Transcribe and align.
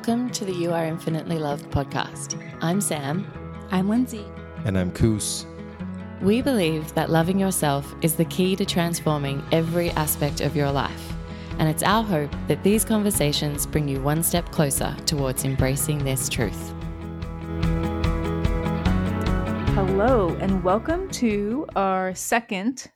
Welcome 0.00 0.30
to 0.30 0.46
the 0.46 0.54
You 0.54 0.72
Are 0.72 0.86
Infinitely 0.86 1.38
Loved 1.38 1.70
podcast. 1.70 2.42
I'm 2.62 2.80
Sam. 2.80 3.30
I'm 3.70 3.86
Lindsay. 3.86 4.24
And 4.64 4.78
I'm 4.78 4.90
Koos. 4.92 5.44
We 6.22 6.40
believe 6.40 6.94
that 6.94 7.10
loving 7.10 7.38
yourself 7.38 7.94
is 8.00 8.14
the 8.14 8.24
key 8.24 8.56
to 8.56 8.64
transforming 8.64 9.44
every 9.52 9.90
aspect 9.90 10.40
of 10.40 10.56
your 10.56 10.72
life. 10.72 11.12
And 11.58 11.68
it's 11.68 11.82
our 11.82 12.02
hope 12.02 12.30
that 12.48 12.62
these 12.62 12.82
conversations 12.82 13.66
bring 13.66 13.88
you 13.88 14.00
one 14.00 14.22
step 14.22 14.50
closer 14.50 14.96
towards 15.04 15.44
embracing 15.44 16.02
this 16.02 16.30
truth. 16.30 16.72
Hello, 19.74 20.34
and 20.40 20.64
welcome 20.64 21.10
to 21.10 21.66
our 21.76 22.14
second 22.14 22.90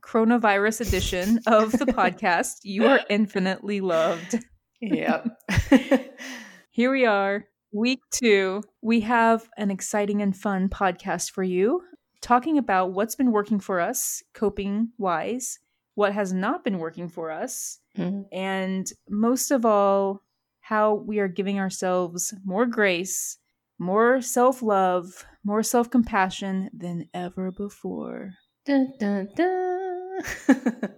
coronavirus 0.00 0.80
edition 0.80 1.38
of 1.46 1.70
the 1.70 1.86
podcast. 1.86 2.64
You 2.64 2.86
are 2.86 3.02
infinitely 3.08 3.80
loved. 3.80 4.40
Yep. 4.80 5.28
Here 6.70 6.90
we 6.90 7.04
are, 7.04 7.44
week 7.72 8.00
two. 8.10 8.62
We 8.80 9.00
have 9.00 9.48
an 9.58 9.70
exciting 9.70 10.22
and 10.22 10.34
fun 10.34 10.68
podcast 10.70 11.32
for 11.32 11.42
you, 11.42 11.82
talking 12.22 12.56
about 12.56 12.92
what's 12.92 13.14
been 13.14 13.30
working 13.30 13.60
for 13.60 13.80
us, 13.80 14.22
coping 14.32 14.90
wise, 14.96 15.58
what 15.96 16.14
has 16.14 16.32
not 16.32 16.64
been 16.64 16.78
working 16.78 17.08
for 17.08 17.30
us, 17.30 17.78
mm-hmm. 17.96 18.22
and 18.32 18.86
most 19.08 19.50
of 19.50 19.66
all, 19.66 20.22
how 20.60 20.94
we 20.94 21.18
are 21.18 21.28
giving 21.28 21.58
ourselves 21.58 22.32
more 22.44 22.64
grace, 22.64 23.36
more 23.78 24.22
self 24.22 24.62
love, 24.62 25.26
more 25.44 25.62
self 25.62 25.90
compassion 25.90 26.70
than 26.72 27.06
ever 27.12 27.50
before. 27.50 28.30
Dun, 28.64 28.94
dun, 28.98 29.28
dun. 29.36 30.20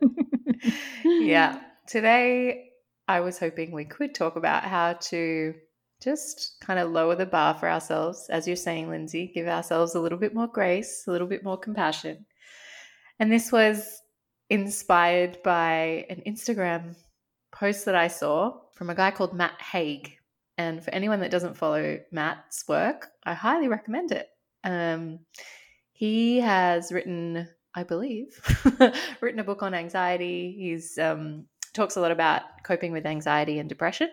yeah. 1.04 1.60
Today, 1.88 2.71
I 3.08 3.20
was 3.20 3.38
hoping 3.38 3.72
we 3.72 3.84
could 3.84 4.14
talk 4.14 4.36
about 4.36 4.64
how 4.64 4.94
to 4.94 5.54
just 6.02 6.56
kind 6.60 6.80
of 6.80 6.90
lower 6.90 7.14
the 7.14 7.26
bar 7.26 7.54
for 7.54 7.70
ourselves, 7.70 8.28
as 8.30 8.46
you're 8.46 8.56
saying, 8.56 8.88
Lindsay, 8.88 9.30
give 9.34 9.46
ourselves 9.46 9.94
a 9.94 10.00
little 10.00 10.18
bit 10.18 10.34
more 10.34 10.48
grace, 10.48 11.04
a 11.06 11.12
little 11.12 11.28
bit 11.28 11.44
more 11.44 11.56
compassion. 11.56 12.26
And 13.18 13.30
this 13.30 13.52
was 13.52 14.02
inspired 14.50 15.42
by 15.42 16.06
an 16.10 16.22
Instagram 16.26 16.96
post 17.52 17.84
that 17.84 17.94
I 17.94 18.08
saw 18.08 18.58
from 18.72 18.90
a 18.90 18.94
guy 18.94 19.10
called 19.10 19.34
Matt 19.34 19.60
Haig. 19.60 20.16
And 20.58 20.82
for 20.82 20.90
anyone 20.90 21.20
that 21.20 21.30
doesn't 21.30 21.56
follow 21.56 21.98
Matt's 22.10 22.64
work, 22.68 23.08
I 23.24 23.34
highly 23.34 23.68
recommend 23.68 24.12
it. 24.12 24.28
Um, 24.64 25.20
he 25.92 26.40
has 26.40 26.92
written, 26.92 27.48
I 27.74 27.84
believe, 27.84 28.40
written 29.20 29.40
a 29.40 29.44
book 29.44 29.62
on 29.62 29.74
anxiety. 29.74 30.54
He's 30.58 30.98
um, 30.98 31.46
talks 31.74 31.96
a 31.96 32.00
lot 32.00 32.12
about 32.12 32.42
coping 32.64 32.92
with 32.92 33.06
anxiety 33.06 33.58
and 33.58 33.68
depression. 33.68 34.10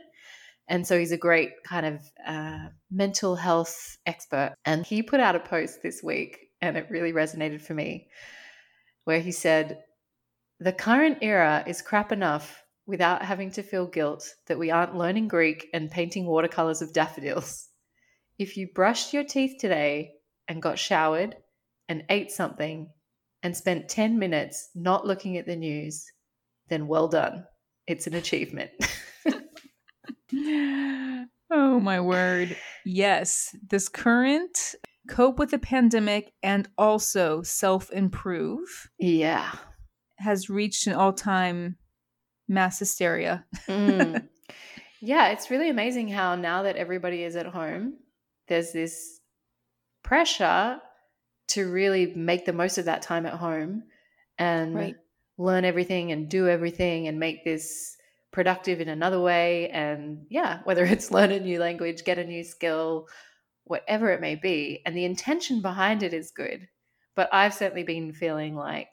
And 0.67 0.85
so 0.85 0.99
he's 0.99 1.11
a 1.11 1.17
great 1.17 1.63
kind 1.63 1.85
of 1.85 2.01
uh, 2.25 2.67
mental 2.91 3.35
health 3.35 3.97
expert. 4.05 4.53
And 4.65 4.85
he 4.85 5.01
put 5.01 5.19
out 5.19 5.35
a 5.35 5.39
post 5.39 5.81
this 5.81 6.03
week, 6.03 6.37
and 6.61 6.77
it 6.77 6.87
really 6.91 7.11
resonated 7.11 7.61
for 7.61 7.73
me, 7.73 8.07
where 9.05 9.19
he 9.19 9.31
said, 9.31 9.79
The 10.59 10.73
current 10.73 11.17
era 11.21 11.63
is 11.65 11.81
crap 11.81 12.11
enough 12.11 12.63
without 12.85 13.23
having 13.23 13.51
to 13.51 13.63
feel 13.63 13.87
guilt 13.87 14.27
that 14.47 14.59
we 14.59 14.71
aren't 14.71 14.95
learning 14.95 15.27
Greek 15.27 15.67
and 15.73 15.91
painting 15.91 16.25
watercolors 16.25 16.81
of 16.81 16.93
daffodils. 16.93 17.69
If 18.37 18.55
you 18.55 18.67
brushed 18.73 19.13
your 19.13 19.23
teeth 19.23 19.57
today 19.59 20.13
and 20.47 20.61
got 20.61 20.79
showered 20.79 21.35
and 21.87 22.03
ate 22.09 22.31
something 22.31 22.89
and 23.43 23.55
spent 23.55 23.89
10 23.89 24.17
minutes 24.17 24.69
not 24.75 25.05
looking 25.05 25.37
at 25.37 25.45
the 25.45 25.55
news, 25.55 26.05
then 26.69 26.87
well 26.87 27.07
done. 27.07 27.45
It's 27.87 28.07
an 28.07 28.13
achievement. 28.13 28.71
oh 31.51 31.79
my 31.79 31.99
word. 31.99 32.55
Yes, 32.85 33.55
this 33.67 33.89
current 33.89 34.75
cope 35.09 35.39
with 35.39 35.51
the 35.51 35.59
pandemic 35.59 36.33
and 36.43 36.67
also 36.77 37.41
self 37.41 37.91
improve. 37.91 38.89
Yeah. 38.99 39.51
Has 40.17 40.49
reached 40.49 40.87
an 40.87 40.93
all 40.93 41.13
time 41.13 41.77
mass 42.47 42.79
hysteria. 42.79 43.45
mm. 43.67 44.27
Yeah, 45.01 45.29
it's 45.29 45.49
really 45.49 45.69
amazing 45.69 46.09
how 46.09 46.35
now 46.35 46.63
that 46.63 46.75
everybody 46.75 47.23
is 47.23 47.37
at 47.37 47.45
home, 47.45 47.93
there's 48.49 48.73
this 48.73 49.21
pressure 50.03 50.81
to 51.49 51.71
really 51.71 52.13
make 52.15 52.45
the 52.45 52.51
most 52.51 52.77
of 52.77 52.83
that 52.83 53.01
time 53.01 53.25
at 53.25 53.35
home 53.35 53.83
and 54.37 54.75
right 54.75 54.95
learn 55.39 55.63
everything 55.63 56.11
and 56.11 56.29
do 56.29 56.47
everything 56.47 57.07
and 57.07 57.17
make 57.17 57.43
this 57.43 57.95
productive 58.31 58.81
in 58.81 58.89
another 58.89 59.19
way. 59.19 59.69
And 59.69 60.25
yeah, 60.29 60.59
whether 60.65 60.83
it's 60.83 61.11
learn 61.11 61.31
a 61.31 61.39
new 61.39 61.59
language, 61.59 62.03
get 62.03 62.19
a 62.19 62.25
new 62.25 62.43
skill, 62.43 63.07
whatever 63.63 64.11
it 64.11 64.21
may 64.21 64.35
be. 64.35 64.81
And 64.85 64.95
the 64.95 65.05
intention 65.05 65.61
behind 65.61 66.03
it 66.03 66.13
is 66.13 66.31
good. 66.31 66.67
But 67.15 67.29
I've 67.33 67.53
certainly 67.53 67.83
been 67.83 68.13
feeling 68.13 68.55
like 68.55 68.91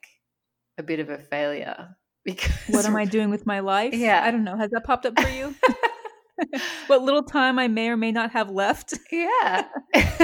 a 0.78 0.82
bit 0.82 1.00
of 1.00 1.10
a 1.10 1.18
failure 1.18 1.96
because 2.24 2.54
what 2.68 2.86
am 2.86 2.96
I 2.96 3.04
doing 3.16 3.28
with 3.28 3.44
my 3.44 3.60
life? 3.60 3.92
Yeah. 3.92 4.22
I 4.24 4.30
don't 4.30 4.44
know. 4.44 4.56
Has 4.56 4.70
that 4.70 4.84
popped 4.84 5.04
up 5.04 5.20
for 5.20 5.28
you? 5.28 5.54
what 6.86 7.02
little 7.02 7.22
time 7.22 7.58
I 7.58 7.66
may 7.66 7.88
or 7.88 7.96
may 7.96 8.12
not 8.12 8.30
have 8.32 8.50
left. 8.50 8.94
Yeah. 9.10 9.66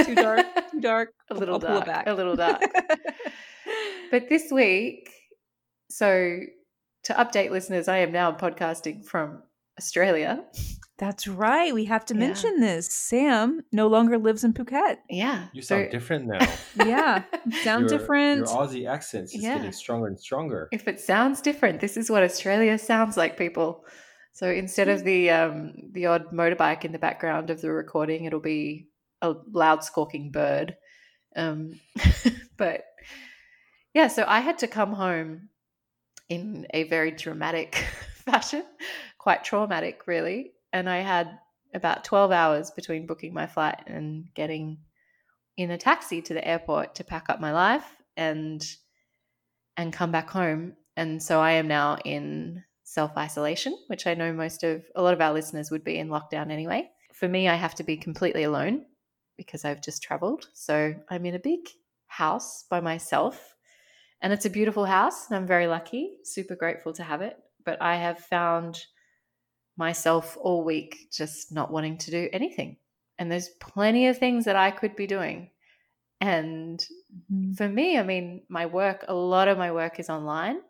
too 0.03 0.15
dark. 0.15 0.45
Too 0.71 0.81
dark. 0.81 1.09
A 1.29 1.33
little 1.33 1.55
I'll 1.55 1.81
dark. 1.81 2.07
A 2.07 2.13
little 2.13 2.35
dark. 2.35 2.61
but 4.11 4.29
this 4.29 4.51
week 4.51 5.09
so, 5.93 6.39
to 7.03 7.13
update 7.13 7.51
listeners, 7.51 7.87
I 7.87 7.97
am 7.97 8.11
now 8.11 8.31
podcasting 8.31 9.05
from 9.05 9.43
Australia. 9.79 10.43
That's 10.97 11.27
right. 11.27 11.71
We 11.71 11.85
have 11.85 12.03
to 12.05 12.15
mention 12.15 12.59
this. 12.59 12.91
Sam 12.91 13.61
no 13.71 13.87
longer 13.87 14.17
lives 14.17 14.43
in 14.43 14.53
Phuket. 14.53 14.97
Yeah. 15.07 15.49
You 15.53 15.61
sound 15.61 15.85
so, 15.85 15.91
different 15.91 16.25
now. 16.25 16.47
yeah. 16.85 17.23
Sound 17.63 17.89
your, 17.89 17.99
different. 17.99 18.39
Your 18.39 18.47
Aussie 18.47 18.89
accent 18.89 19.25
is 19.25 19.35
yeah. 19.35 19.57
getting 19.57 19.71
stronger 19.71 20.07
and 20.07 20.19
stronger. 20.19 20.67
If 20.71 20.87
it 20.87 20.99
sounds 20.99 21.41
different, 21.41 21.79
this 21.79 21.95
is 21.95 22.09
what 22.09 22.23
Australia 22.23 22.79
sounds 22.79 23.15
like, 23.15 23.37
people. 23.37 23.85
So 24.31 24.49
instead 24.49 24.89
of 24.89 25.03
the 25.03 25.29
um, 25.29 25.73
the 25.91 26.07
odd 26.07 26.31
motorbike 26.31 26.85
in 26.85 26.91
the 26.91 26.99
background 26.99 27.51
of 27.51 27.61
the 27.61 27.71
recording, 27.71 28.25
it'll 28.25 28.39
be 28.39 28.87
a 29.21 29.35
loud 29.51 29.83
squawking 29.83 30.31
bird. 30.31 30.75
Um, 31.35 31.79
but 32.57 32.83
yeah, 33.93 34.07
so 34.07 34.25
I 34.27 34.39
had 34.39 34.57
to 34.59 34.67
come 34.67 34.93
home 34.93 35.49
in 36.29 36.67
a 36.73 36.83
very 36.83 37.11
dramatic 37.11 37.75
fashion, 38.15 38.63
quite 39.17 39.43
traumatic, 39.43 40.07
really. 40.07 40.53
And 40.71 40.89
I 40.89 40.99
had 40.99 41.39
about 41.73 42.03
12 42.03 42.31
hours 42.31 42.71
between 42.71 43.05
booking 43.05 43.33
my 43.33 43.47
flight 43.47 43.81
and 43.87 44.25
getting 44.33 44.77
in 45.57 45.71
a 45.71 45.77
taxi 45.77 46.21
to 46.21 46.33
the 46.33 46.47
airport 46.47 46.95
to 46.95 47.03
pack 47.03 47.29
up 47.29 47.39
my 47.39 47.51
life 47.51 47.85
and 48.17 48.63
and 49.75 49.91
come 49.91 50.11
back 50.11 50.29
home. 50.29 50.73
And 50.95 51.21
so 51.21 51.39
I 51.39 51.53
am 51.53 51.67
now 51.67 51.97
in 52.05 52.63
self-isolation, 52.83 53.75
which 53.87 54.05
I 54.05 54.13
know 54.13 54.31
most 54.31 54.63
of 54.63 54.83
a 54.95 55.01
lot 55.01 55.15
of 55.15 55.21
our 55.21 55.33
listeners 55.33 55.71
would 55.71 55.83
be 55.83 55.97
in 55.97 56.09
lockdown 56.09 56.51
anyway. 56.51 56.89
For 57.13 57.27
me, 57.27 57.47
I 57.47 57.55
have 57.55 57.73
to 57.75 57.83
be 57.83 57.97
completely 57.97 58.43
alone 58.43 58.85
because 59.35 59.65
I've 59.65 59.81
just 59.81 60.03
traveled. 60.03 60.47
So 60.53 60.93
I'm 61.09 61.25
in 61.25 61.33
a 61.33 61.39
big 61.39 61.69
house 62.05 62.65
by 62.69 62.81
myself 62.81 63.55
and 64.23 64.31
it's 64.31 64.45
a 64.45 64.49
beautiful 64.49 64.85
house, 64.85 65.27
and 65.27 65.35
I'm 65.35 65.45
very 65.45 65.67
lucky, 65.67 66.17
super 66.23 66.55
grateful 66.55 66.93
to 66.93 67.03
have 67.03 67.21
it. 67.21 67.37
But 67.65 67.81
I 67.81 67.97
have 67.97 68.19
found 68.19 68.83
myself 69.77 70.37
all 70.39 70.63
week 70.63 71.09
just 71.11 71.51
not 71.51 71.71
wanting 71.71 71.97
to 71.99 72.11
do 72.11 72.29
anything. 72.31 72.77
And 73.19 73.29
there's 73.29 73.49
plenty 73.59 74.07
of 74.07 74.17
things 74.17 74.45
that 74.45 74.55
I 74.55 74.71
could 74.71 74.95
be 74.95 75.07
doing. 75.07 75.49
And 76.21 76.79
mm-hmm. 77.31 77.53
for 77.53 77.67
me, 77.67 77.99
I 77.99 78.03
mean, 78.03 78.43
my 78.47 78.65
work, 78.65 79.03
a 79.07 79.13
lot 79.13 79.49
of 79.49 79.57
my 79.57 79.73
work 79.73 79.99
is 79.99 80.09
online. 80.09 80.61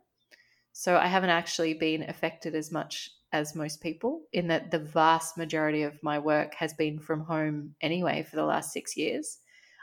So 0.72 0.98
I 0.98 1.06
haven't 1.06 1.30
actually 1.30 1.76
been 1.76 2.10
affected 2.10 2.56
as 2.56 2.72
much 2.72 3.12
as 3.32 3.56
most 3.56 3.82
people, 3.82 4.24
in 4.34 4.48
that 4.48 4.72
the 4.72 4.80
vast 4.80 5.38
majority 5.38 5.84
of 5.84 6.02
my 6.02 6.18
work 6.18 6.56
has 6.56 6.74
been 6.74 7.00
from 7.00 7.22
home 7.22 7.76
anyway 7.82 8.26
for 8.28 8.36
the 8.36 8.46
last 8.46 8.74
six 8.74 8.98
years. 8.98 9.38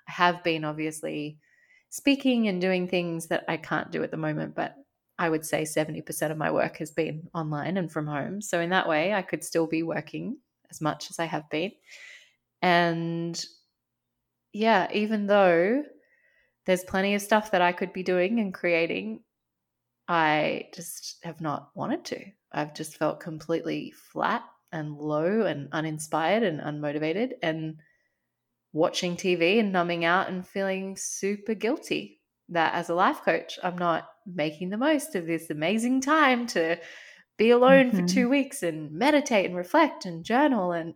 I 0.09 0.13
have 0.13 0.43
been 0.43 0.65
obviously 0.65 1.39
speaking 1.91 2.49
and 2.49 2.61
doing 2.61 2.89
things 2.89 3.27
that 3.27 3.45
I 3.49 3.57
can't 3.57 3.91
do 3.91 4.03
at 4.03 4.11
the 4.11 4.17
moment, 4.17 4.55
but 4.55 4.75
I 5.19 5.29
would 5.29 5.45
say 5.45 5.63
70% 5.63 6.31
of 6.31 6.39
my 6.39 6.51
work 6.51 6.79
has 6.79 6.91
been 6.91 7.29
online 7.35 7.77
and 7.77 7.93
from 7.93 8.07
home. 8.07 8.41
So, 8.41 8.59
in 8.61 8.71
that 8.71 8.89
way, 8.89 9.13
I 9.13 9.23
could 9.23 9.45
still 9.45 9.67
be 9.67 9.83
working 9.83 10.39
as 10.71 10.81
much 10.81 11.11
as 11.11 11.19
I 11.19 11.27
have 11.27 11.49
been. 11.51 11.73
And 12.63 13.43
yeah, 14.53 14.89
even 14.93 15.27
though 15.27 15.83
there's 16.67 16.85
plenty 16.85 17.15
of 17.15 17.23
stuff 17.23 17.51
that 17.51 17.63
I 17.63 17.73
could 17.73 17.93
be 17.93 18.03
doing 18.03 18.41
and 18.41 18.55
creating, 18.55 19.21
I 20.09 20.69
just 20.75 21.19
have 21.23 21.41
not 21.41 21.71
wanted 21.75 22.05
to. 22.07 22.25
I've 22.53 22.75
just 22.75 22.97
felt 22.97 23.21
completely 23.21 23.93
flat 24.13 24.43
and 24.73 24.97
low 24.97 25.43
and 25.43 25.69
uninspired 25.73 26.43
and 26.43 26.61
unmotivated. 26.61 27.33
And 27.43 27.77
watching 28.73 29.17
TV 29.17 29.59
and 29.59 29.73
numbing 29.73 30.05
out 30.05 30.29
and 30.29 30.47
feeling 30.47 30.97
super 30.97 31.55
guilty 31.55 32.21
that 32.49 32.75
as 32.75 32.89
a 32.89 32.95
life 32.95 33.23
coach, 33.25 33.59
I'm 33.63 33.79
not 33.79 34.09
making 34.27 34.71
the 34.71 34.77
most 34.77 35.15
of 35.15 35.27
this 35.27 35.51
amazing 35.51 36.01
time 36.01 36.47
to 36.49 36.79
be 37.37 37.51
alone 37.51 37.91
mm-hmm. 37.91 38.01
for 38.07 38.07
two 38.13 38.29
weeks 38.29 38.63
and 38.63 38.93
meditate 38.93 39.47
and 39.47 39.57
reflect 39.57 40.05
and 40.05 40.25
journal 40.25 40.73
and 40.73 40.95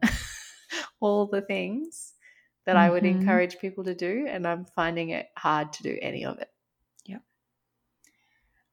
all 1.01 1.27
the 1.27 1.41
things 1.41 2.13
that 2.67 2.77
I 2.77 2.91
would 2.91 3.03
Mhm. 3.03 3.21
encourage 3.21 3.59
people 3.59 3.85
to 3.85 3.95
do, 3.95 4.27
and 4.29 4.47
I'm 4.47 4.65
finding 4.65 5.11
it 5.11 5.27
hard 5.37 5.73
to 5.75 5.83
do 5.83 5.99
any 6.01 6.25
of 6.25 6.39
it. 6.39 6.49
Yeah. 7.05 7.19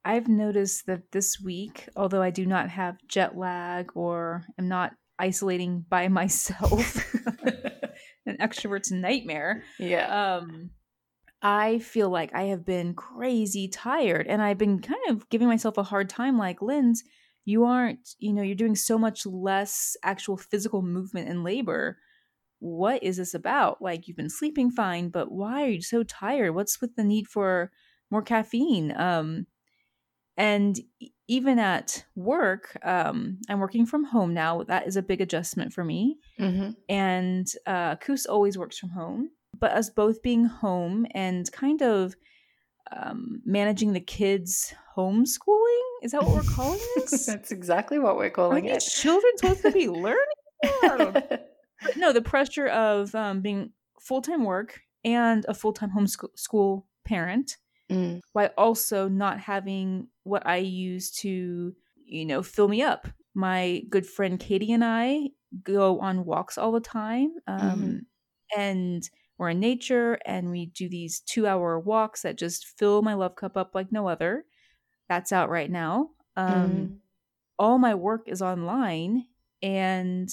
I've 0.04 0.28
noticed 0.28 0.86
that 0.86 1.12
this 1.12 1.40
week, 1.40 1.88
although 1.96 2.22
I 2.22 2.30
do 2.30 2.46
not 2.46 2.70
have 2.70 2.96
jet 3.06 3.36
lag 3.36 3.92
or 3.94 4.44
am 4.58 4.68
not 4.68 4.94
isolating 5.18 5.84
by 5.88 6.08
myself, 6.20 7.04
extrovert's 8.42 8.90
nightmare, 8.90 9.64
yeah. 9.78 10.36
um, 10.36 10.70
I 11.42 11.80
feel 11.80 12.08
like 12.08 12.34
I 12.34 12.44
have 12.44 12.64
been 12.64 12.94
crazy 12.94 13.68
tired 13.68 14.26
and 14.26 14.40
I've 14.40 14.58
been 14.58 14.80
kind 14.80 15.00
of 15.08 15.28
giving 15.28 15.48
myself 15.48 15.76
a 15.76 15.82
hard 15.82 16.08
time 16.08 16.38
like, 16.38 16.62
Linz, 16.62 17.02
you 17.44 17.64
aren't, 17.64 18.14
you 18.18 18.32
know, 18.32 18.42
you're 18.42 18.54
doing 18.54 18.76
so 18.76 18.96
much 18.96 19.26
less 19.26 19.96
actual 20.04 20.36
physical 20.36 20.82
movement 20.82 21.28
and 21.28 21.42
labor. 21.42 21.98
What 22.60 23.02
is 23.02 23.16
this 23.16 23.34
about? 23.34 23.82
Like, 23.82 24.06
you've 24.06 24.16
been 24.16 24.30
sleeping 24.30 24.70
fine, 24.70 25.08
but 25.08 25.32
why 25.32 25.64
are 25.64 25.70
you 25.70 25.82
so 25.82 26.04
tired? 26.04 26.54
What's 26.54 26.80
with 26.80 26.94
the 26.94 27.02
need 27.02 27.26
for 27.26 27.72
more 28.10 28.22
caffeine? 28.22 28.92
Um, 28.96 29.46
and 30.36 30.78
even 31.28 31.58
at 31.58 32.04
work, 32.14 32.76
um, 32.84 33.38
I'm 33.48 33.60
working 33.60 33.86
from 33.86 34.04
home 34.04 34.34
now. 34.34 34.62
That 34.64 34.86
is 34.86 34.96
a 34.96 35.02
big 35.02 35.20
adjustment 35.20 35.72
for 35.72 35.84
me 35.84 36.18
hmm 36.38 36.70
and 36.88 37.46
uh, 37.66 37.96
Koos 37.96 38.26
always 38.26 38.58
works 38.58 38.78
from 38.78 38.90
home. 38.90 39.30
But 39.58 39.72
us 39.72 39.90
both 39.90 40.22
being 40.22 40.44
home 40.44 41.06
and 41.12 41.50
kind 41.52 41.82
of 41.82 42.14
um, 42.94 43.40
managing 43.44 43.92
the 43.92 44.00
kids' 44.00 44.74
homeschooling 44.96 45.80
is 46.02 46.12
that 46.12 46.22
what 46.24 46.34
we're 46.34 46.42
calling 46.54 46.80
this? 46.96 47.26
That's 47.26 47.52
exactly 47.52 47.98
what 47.98 48.16
we're 48.16 48.26
Are 48.26 48.30
calling 48.30 48.64
these 48.64 48.86
it. 48.86 48.90
children 48.90 49.32
supposed 49.36 49.62
to 49.62 49.70
be 49.70 49.88
learning? 49.88 50.18
I 50.64 50.96
don't 50.98 51.14
know. 51.14 51.20
But 51.82 51.96
no, 51.96 52.12
the 52.12 52.22
pressure 52.22 52.66
of 52.68 53.14
um, 53.14 53.40
being 53.40 53.70
full 54.00 54.20
time 54.22 54.44
work 54.44 54.80
and 55.04 55.44
a 55.48 55.54
full 55.54 55.72
time 55.72 55.90
homeschool 55.96 56.36
school 56.36 56.86
parent 57.04 57.56
Mm, 57.92 58.20
while 58.32 58.50
also 58.56 59.08
not 59.08 59.40
having 59.40 60.08
what 60.24 60.46
I 60.46 60.56
use 60.58 61.10
to, 61.22 61.74
you 62.04 62.24
know, 62.26 62.42
fill 62.42 62.68
me 62.68 62.82
up. 62.82 63.08
My 63.34 63.82
good 63.88 64.06
friend 64.06 64.38
Katie 64.40 64.72
and 64.72 64.84
I 64.84 65.30
go 65.62 66.00
on 66.00 66.24
walks 66.24 66.58
all 66.58 66.72
the 66.72 66.80
time. 66.80 67.34
Um, 67.46 67.98
And 68.56 69.08
we're 69.38 69.50
in 69.50 69.60
nature 69.60 70.18
and 70.26 70.50
we 70.50 70.66
do 70.66 70.88
these 70.88 71.20
two 71.20 71.46
hour 71.46 71.78
walks 71.80 72.22
that 72.22 72.38
just 72.38 72.66
fill 72.78 73.02
my 73.02 73.14
love 73.14 73.34
cup 73.36 73.56
up 73.56 73.74
like 73.74 73.90
no 73.92 74.08
other. 74.08 74.44
That's 75.08 75.32
out 75.32 75.50
right 75.50 75.70
now. 75.70 76.10
Um, 76.36 76.90
mm, 76.90 77.00
All 77.58 77.78
my 77.78 77.94
work 77.94 78.28
is 78.28 78.42
online 78.42 79.26
and 79.62 80.30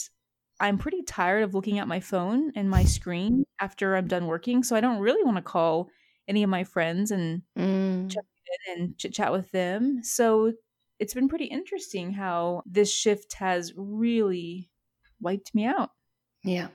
I'm 0.60 0.78
pretty 0.78 1.04
tired 1.04 1.44
of 1.44 1.54
looking 1.54 1.80
at 1.80 1.88
my 1.88 2.00
phone 2.00 2.52
and 2.56 2.70
my 2.70 2.84
screen 2.84 3.46
after 3.60 3.96
I'm 3.96 4.08
done 4.08 4.28
working. 4.28 4.64
So 4.64 4.76
I 4.76 4.82
don't 4.82 5.00
really 5.02 5.24
want 5.24 5.38
to 5.38 5.44
call 5.44 5.90
any 6.30 6.44
of 6.44 6.50
my 6.50 6.64
friends 6.64 7.12
and 7.12 7.42
mm. 7.58 8.10
check 8.10 8.24
in 8.68 8.74
and 8.82 8.98
chit 8.98 9.14
chat 9.14 9.32
with 9.34 9.52
them. 9.52 10.02
So 10.04 10.54
it's 11.00 11.14
been 11.14 11.28
pretty 11.28 11.46
interesting 11.46 12.14
how 12.14 12.62
this 12.66 12.94
shift 12.94 13.34
has 13.34 13.74
really 13.76 14.70
wiped 15.20 15.54
me 15.56 15.66
out. 15.66 15.90
Yeah. 16.44 16.68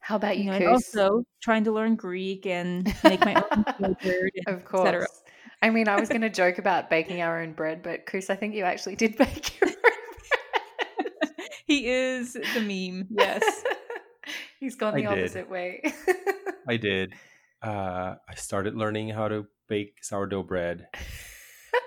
How 0.00 0.16
about 0.16 0.38
You 0.38 0.44
you, 0.44 0.50
know, 0.50 0.56
and 0.56 0.66
also 0.68 1.24
trying 1.42 1.64
to 1.64 1.72
learn 1.72 1.96
Greek 1.96 2.46
and 2.46 2.84
make 3.04 3.20
my 3.24 3.34
own 3.34 3.64
yogurt 3.80 4.32
and 4.46 4.56
Of 4.56 4.64
course. 4.64 4.86
cetera. 4.86 5.06
I 5.60 5.70
mean, 5.70 5.88
I 5.88 5.98
was 5.98 6.08
going 6.08 6.20
to 6.28 6.30
joke 6.30 6.58
about 6.58 6.88
baking 6.90 7.20
our 7.20 7.42
own 7.42 7.52
bread, 7.52 7.82
but 7.82 8.06
Chris, 8.06 8.30
I 8.30 8.36
think 8.36 8.54
you 8.54 8.64
actually 8.64 8.96
did 8.96 9.16
bake 9.18 9.60
your 9.60 9.70
own 9.70 9.76
bread. 9.80 11.32
he 11.66 11.88
is 11.88 12.34
the 12.34 12.60
meme. 12.60 13.08
Yes. 13.10 13.64
He's 14.60 14.76
gone 14.76 14.94
I 14.94 14.96
the 15.02 15.08
did. 15.08 15.18
opposite 15.18 15.50
way. 15.50 15.82
I 16.68 16.76
did. 16.76 17.14
Uh, 17.62 18.14
I 18.28 18.34
started 18.36 18.74
learning 18.76 19.08
how 19.10 19.28
to 19.28 19.46
bake 19.68 20.02
sourdough 20.02 20.44
bread. 20.44 20.86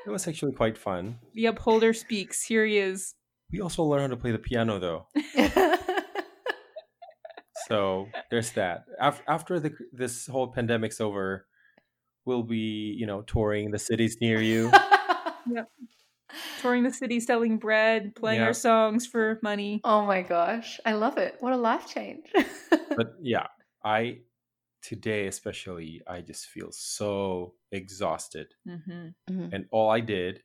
It 0.06 0.10
was 0.10 0.28
actually 0.30 0.54
quite 0.54 0.78
fun. 0.78 1.20
the 1.34 1.46
upholder 1.48 1.94
speaks. 1.94 2.44
Here 2.44 2.66
he 2.66 2.78
is. 2.78 3.16
We 3.52 3.62
also 3.62 3.84
learned 3.84 4.04
how 4.04 4.08
to 4.10 4.18
play 4.18 4.32
the 4.32 4.40
piano, 4.40 4.80
though. 4.80 5.08
So 7.68 8.08
there's 8.30 8.52
that. 8.54 8.86
After 9.00 9.24
after 9.28 9.60
the 9.60 9.72
this 9.94 10.28
whole 10.28 10.48
pandemic's 10.52 11.00
over, 11.00 11.48
we'll 12.26 12.44
be 12.44 12.96
you 13.00 13.06
know 13.06 13.22
touring 13.22 13.72
the 13.72 13.80
cities 13.80 14.18
near 14.20 14.42
you. 14.42 14.72
Touring 16.62 16.84
the 16.84 16.92
city, 16.94 17.20
selling 17.20 17.58
bread, 17.58 18.16
playing 18.16 18.40
Yeah. 18.40 18.48
our 18.48 18.54
songs 18.54 19.06
for 19.06 19.40
money. 19.44 19.82
oh 19.84 20.06
my 20.06 20.22
gosh. 20.22 20.80
I 20.86 20.94
love 20.94 21.18
it. 21.18 21.36
What 21.40 21.52
a 21.54 21.58
life 21.58 21.88
change. 21.88 22.26
but 22.96 23.16
yeah, 23.22 23.48
I 23.84 24.20
today 24.82 25.28
especially 25.28 26.02
I 26.08 26.22
just 26.22 26.48
feel 26.48 26.72
so 26.72 27.54
exhausted, 27.72 28.54
hmm 28.66 29.10
and 29.54 29.66
all 29.72 29.90
I 29.90 30.00
did, 30.02 30.44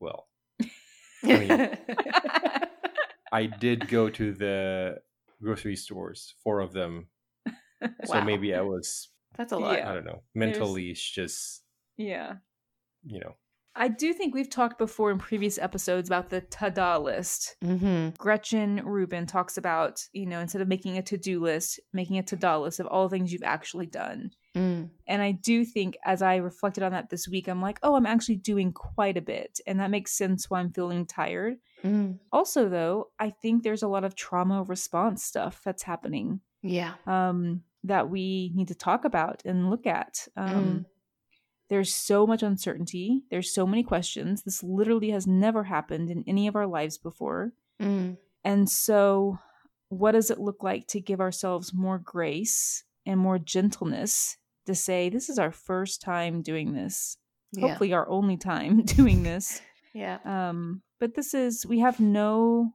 well, 0.00 0.28
mean- 1.22 1.68
I 3.32 3.46
did 3.46 3.88
go 3.88 4.10
to 4.10 4.32
the 4.32 4.98
grocery 5.42 5.76
stores, 5.76 6.34
four 6.42 6.60
of 6.60 6.72
them. 6.72 7.08
So 8.04 8.20
maybe 8.22 8.54
I 8.54 8.60
was 8.62 9.08
That's 9.36 9.52
a 9.52 9.58
lot. 9.58 9.78
I 9.82 9.92
don't 9.94 10.04
know 10.04 10.22
mentally 10.34 10.90
it's 10.90 11.10
just 11.10 11.62
Yeah. 11.96 12.36
you 13.04 13.20
know 13.20 13.34
I 13.76 13.88
do 13.88 14.12
think 14.12 14.34
we've 14.34 14.48
talked 14.50 14.78
before 14.78 15.10
in 15.10 15.18
previous 15.18 15.58
episodes 15.58 16.08
about 16.08 16.30
the 16.30 16.42
ta-da 16.42 16.96
list. 16.96 17.56
Mm-hmm. 17.64 18.10
Gretchen 18.18 18.80
Rubin 18.84 19.26
talks 19.26 19.56
about, 19.56 20.00
you 20.12 20.26
know, 20.26 20.38
instead 20.40 20.62
of 20.62 20.68
making 20.68 20.96
a 20.96 21.02
to-do 21.02 21.40
list, 21.40 21.80
making 21.92 22.18
a 22.18 22.22
to-da 22.22 22.58
list 22.58 22.78
of 22.78 22.86
all 22.86 23.08
the 23.08 23.16
things 23.16 23.32
you've 23.32 23.42
actually 23.42 23.86
done. 23.86 24.30
Mm. 24.54 24.90
And 25.08 25.20
I 25.22 25.32
do 25.32 25.64
think 25.64 25.96
as 26.04 26.22
I 26.22 26.36
reflected 26.36 26.84
on 26.84 26.92
that 26.92 27.10
this 27.10 27.26
week, 27.26 27.48
I'm 27.48 27.60
like, 27.60 27.80
oh, 27.82 27.96
I'm 27.96 28.06
actually 28.06 28.36
doing 28.36 28.72
quite 28.72 29.16
a 29.16 29.20
bit. 29.22 29.58
And 29.66 29.80
that 29.80 29.90
makes 29.90 30.12
sense 30.12 30.48
why 30.48 30.60
I'm 30.60 30.70
feeling 30.70 31.04
tired. 31.04 31.56
Mm. 31.82 32.20
Also, 32.32 32.68
though, 32.68 33.08
I 33.18 33.30
think 33.30 33.62
there's 33.64 33.82
a 33.82 33.88
lot 33.88 34.04
of 34.04 34.14
trauma 34.14 34.62
response 34.62 35.24
stuff 35.24 35.60
that's 35.64 35.82
happening 35.82 36.40
Yeah. 36.62 36.94
um, 37.06 37.62
that 37.82 38.08
we 38.08 38.52
need 38.54 38.68
to 38.68 38.74
talk 38.76 39.04
about 39.04 39.42
and 39.44 39.68
look 39.68 39.86
at. 39.86 40.28
Um, 40.36 40.54
Mm. 40.54 40.84
There's 41.70 41.94
so 41.94 42.26
much 42.26 42.42
uncertainty. 42.42 43.22
There's 43.30 43.52
so 43.52 43.66
many 43.66 43.82
questions. 43.82 44.42
This 44.42 44.62
literally 44.62 45.10
has 45.10 45.26
never 45.26 45.64
happened 45.64 46.10
in 46.10 46.24
any 46.26 46.46
of 46.46 46.56
our 46.56 46.66
lives 46.66 46.98
before. 46.98 47.52
Mm. 47.80 48.18
And 48.44 48.68
so, 48.68 49.38
what 49.88 50.12
does 50.12 50.30
it 50.30 50.38
look 50.38 50.62
like 50.62 50.86
to 50.88 51.00
give 51.00 51.20
ourselves 51.20 51.72
more 51.72 51.98
grace 51.98 52.84
and 53.06 53.18
more 53.18 53.38
gentleness 53.38 54.36
to 54.66 54.74
say, 54.74 55.08
this 55.08 55.28
is 55.28 55.38
our 55.38 55.50
first 55.52 56.02
time 56.02 56.42
doing 56.42 56.74
this? 56.74 57.16
Yeah. 57.52 57.68
Hopefully, 57.68 57.92
our 57.94 58.08
only 58.08 58.36
time 58.36 58.82
doing 58.84 59.22
this. 59.22 59.62
Yeah. 59.94 60.18
Um, 60.24 60.82
but 61.00 61.14
this 61.14 61.32
is, 61.32 61.64
we 61.64 61.78
have 61.78 61.98
no 61.98 62.74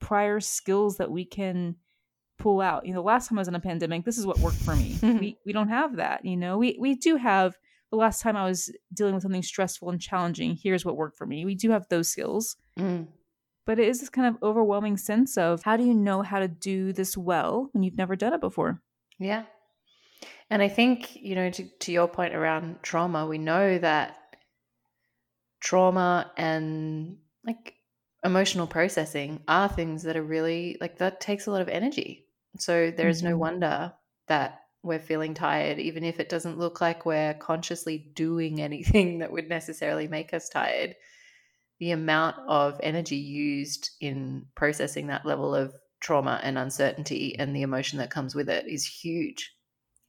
prior 0.00 0.40
skills 0.40 0.96
that 0.96 1.10
we 1.10 1.24
can 1.24 1.76
pull 2.38 2.60
out. 2.60 2.86
You 2.86 2.92
know, 2.92 3.00
the 3.00 3.06
last 3.06 3.28
time 3.28 3.38
I 3.38 3.42
was 3.42 3.48
in 3.48 3.54
a 3.54 3.60
pandemic, 3.60 4.04
this 4.04 4.18
is 4.18 4.26
what 4.26 4.38
worked 4.38 4.56
for 4.56 4.74
me. 4.74 4.98
we, 5.02 5.36
we 5.44 5.52
don't 5.52 5.68
have 5.68 5.96
that. 5.96 6.24
You 6.24 6.36
know, 6.36 6.58
we, 6.58 6.76
we 6.80 6.94
do 6.94 7.16
have 7.16 7.56
the 7.90 7.96
last 7.96 8.20
time 8.22 8.36
I 8.36 8.44
was 8.44 8.70
dealing 8.92 9.14
with 9.14 9.22
something 9.22 9.42
stressful 9.42 9.90
and 9.90 10.00
challenging. 10.00 10.56
Here's 10.56 10.84
what 10.84 10.96
worked 10.96 11.16
for 11.16 11.26
me. 11.26 11.44
We 11.44 11.54
do 11.54 11.70
have 11.70 11.88
those 11.88 12.08
skills 12.08 12.56
Mm. 12.78 13.08
but 13.66 13.78
it 13.78 13.88
is 13.88 14.00
this 14.00 14.08
kind 14.08 14.26
of 14.26 14.42
overwhelming 14.42 14.96
sense 14.96 15.36
of 15.38 15.62
how 15.62 15.76
do 15.76 15.84
you 15.84 15.94
know 15.94 16.22
how 16.22 16.38
to 16.40 16.48
do 16.48 16.92
this 16.92 17.16
well 17.16 17.68
when 17.72 17.82
you've 17.82 17.96
never 17.96 18.16
done 18.16 18.32
it 18.32 18.40
before? 18.40 18.82
Yeah. 19.18 19.44
And 20.50 20.60
I 20.62 20.68
think, 20.68 21.16
you 21.16 21.34
know, 21.34 21.50
to, 21.50 21.64
to 21.78 21.92
your 21.92 22.08
point 22.08 22.34
around 22.34 22.82
trauma, 22.82 23.26
we 23.26 23.38
know 23.38 23.78
that 23.78 24.16
trauma 25.60 26.32
and 26.36 27.18
like 27.44 27.74
emotional 28.24 28.66
processing 28.66 29.42
are 29.48 29.68
things 29.68 30.02
that 30.02 30.16
are 30.16 30.22
really 30.22 30.76
like 30.80 30.98
that 30.98 31.20
takes 31.20 31.46
a 31.46 31.50
lot 31.50 31.60
of 31.62 31.68
energy. 31.68 32.26
So 32.58 32.90
there 32.90 33.08
is 33.08 33.22
no 33.22 33.36
Mhm. 33.36 33.38
wonder 33.38 33.94
that 34.26 34.59
we're 34.82 34.98
feeling 34.98 35.34
tired, 35.34 35.78
even 35.78 36.04
if 36.04 36.20
it 36.20 36.28
doesn't 36.28 36.58
look 36.58 36.80
like 36.80 37.04
we're 37.04 37.34
consciously 37.34 37.98
doing 38.14 38.60
anything 38.60 39.18
that 39.20 39.32
would 39.32 39.48
necessarily 39.48 40.08
make 40.08 40.32
us 40.32 40.48
tired. 40.48 40.94
The 41.78 41.92
amount 41.92 42.36
of 42.46 42.80
energy 42.82 43.16
used 43.16 43.90
in 44.00 44.46
processing 44.54 45.06
that 45.08 45.26
level 45.26 45.54
of 45.54 45.74
trauma 46.00 46.40
and 46.42 46.58
uncertainty 46.58 47.36
and 47.38 47.54
the 47.54 47.62
emotion 47.62 47.98
that 47.98 48.10
comes 48.10 48.34
with 48.34 48.48
it 48.48 48.66
is 48.66 48.84
huge. 48.84 49.54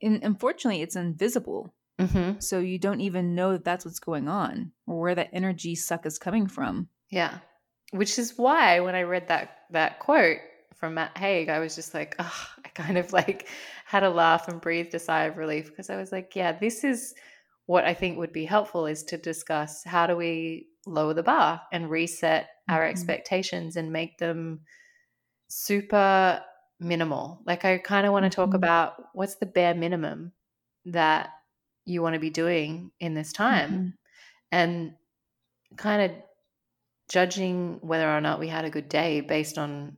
And 0.02 0.24
unfortunately, 0.24 0.82
it's 0.82 0.96
invisible. 0.96 1.74
Mm-hmm. 2.00 2.40
So 2.40 2.60
you 2.60 2.80
don't 2.80 3.02
even 3.02 3.36
know 3.36 3.52
that 3.54 3.64
that's 3.64 3.86
what's 3.86 4.00
going 4.00 4.28
on 4.28 4.72
or 4.88 5.00
where 5.00 5.16
that 5.16 5.30
energy 5.34 5.76
suck 5.76 6.06
is 6.06 6.18
coming 6.18 6.48
from. 6.48 6.88
Yeah. 7.10 7.40
Which 7.92 8.18
is 8.18 8.38
why 8.38 8.80
when 8.80 8.96
I 8.96 9.04
read 9.04 9.28
that 9.28 9.58
that 9.72 10.00
quote 10.00 10.38
from 10.76 10.96
Matt 10.96 11.18
Haig, 11.18 11.50
I 11.50 11.60
was 11.60 11.76
just 11.76 11.94
like, 11.94 12.16
oh, 12.20 12.48
I 12.66 12.70
kind 12.70 12.98
of 12.98 13.14
like 13.14 13.48
had 13.86 14.04
a 14.04 14.10
laugh 14.10 14.48
and 14.48 14.62
breathed 14.62 14.94
a 14.96 15.00
sigh 15.00 15.26
of 15.26 15.38
relief 15.38 15.68
because 15.70 15.90
I 15.90 15.98
was 15.98 16.12
like, 16.12 16.36
yeah, 16.36 16.52
this 16.54 16.84
is 16.84 17.14
what 17.66 17.86
I 17.86 17.94
think 17.94 18.18
would 18.18 18.34
be 18.34 18.46
helpful 18.46 18.86
is 18.86 19.04
to 19.04 19.18
discuss 19.18 19.84
how 19.84 20.08
do 20.08 20.16
we 20.16 20.68
lower 20.86 21.14
the 21.14 21.24
bar 21.24 21.62
and 21.72 21.90
reset 21.90 22.50
our 22.70 22.84
Mhm. 22.84 22.90
expectations 22.90 23.76
and 23.76 23.92
make 23.92 24.18
them 24.18 24.62
super 25.48 26.44
minimal. 26.80 27.42
Like 27.46 27.66
I 27.66 27.78
kind 27.78 28.08
of 28.08 28.14
want 28.14 28.24
to 28.26 28.30
talk 28.30 28.52
Mhm. 28.52 28.56
about 28.56 29.04
what's 29.14 29.36
the 29.36 29.46
bare 29.46 29.76
minimum 29.76 30.34
that 30.86 31.30
you 31.86 32.02
want 32.02 32.16
to 32.16 32.20
be 32.20 32.30
doing 32.30 32.92
in 33.00 33.14
this 33.14 33.34
time 33.34 33.72
Mhm. 33.72 33.94
and 34.52 34.96
kind 35.78 36.12
of 36.12 36.24
judging 37.10 37.80
whether 37.82 38.10
or 38.10 38.22
not 38.22 38.40
we 38.40 38.48
had 38.48 38.66
a 38.66 38.70
good 38.70 38.90
day 38.90 39.22
based 39.22 39.58
on 39.58 39.98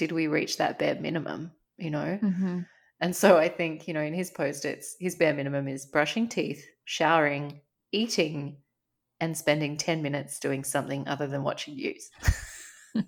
did 0.00 0.12
we 0.12 0.28
reach 0.28 0.56
that 0.56 0.78
bare 0.78 0.94
minimum, 0.94 1.52
you 1.76 1.90
know? 1.90 2.18
Mhm. 2.22 2.66
And 3.02 3.14
so 3.14 3.36
I 3.36 3.50
think, 3.50 3.86
you 3.86 3.92
know, 3.92 4.00
in 4.00 4.14
his 4.14 4.30
post 4.30 4.64
it's 4.64 4.96
his 4.98 5.14
bare 5.14 5.34
minimum 5.34 5.68
is 5.68 5.84
brushing 5.84 6.26
teeth, 6.26 6.64
showering, 6.84 7.60
eating 7.92 8.62
and 9.20 9.36
spending 9.36 9.76
10 9.76 10.00
minutes 10.00 10.38
doing 10.40 10.64
something 10.64 11.06
other 11.06 11.26
than 11.26 11.42
watching 11.42 11.74
news. 11.74 12.10
and 12.94 13.04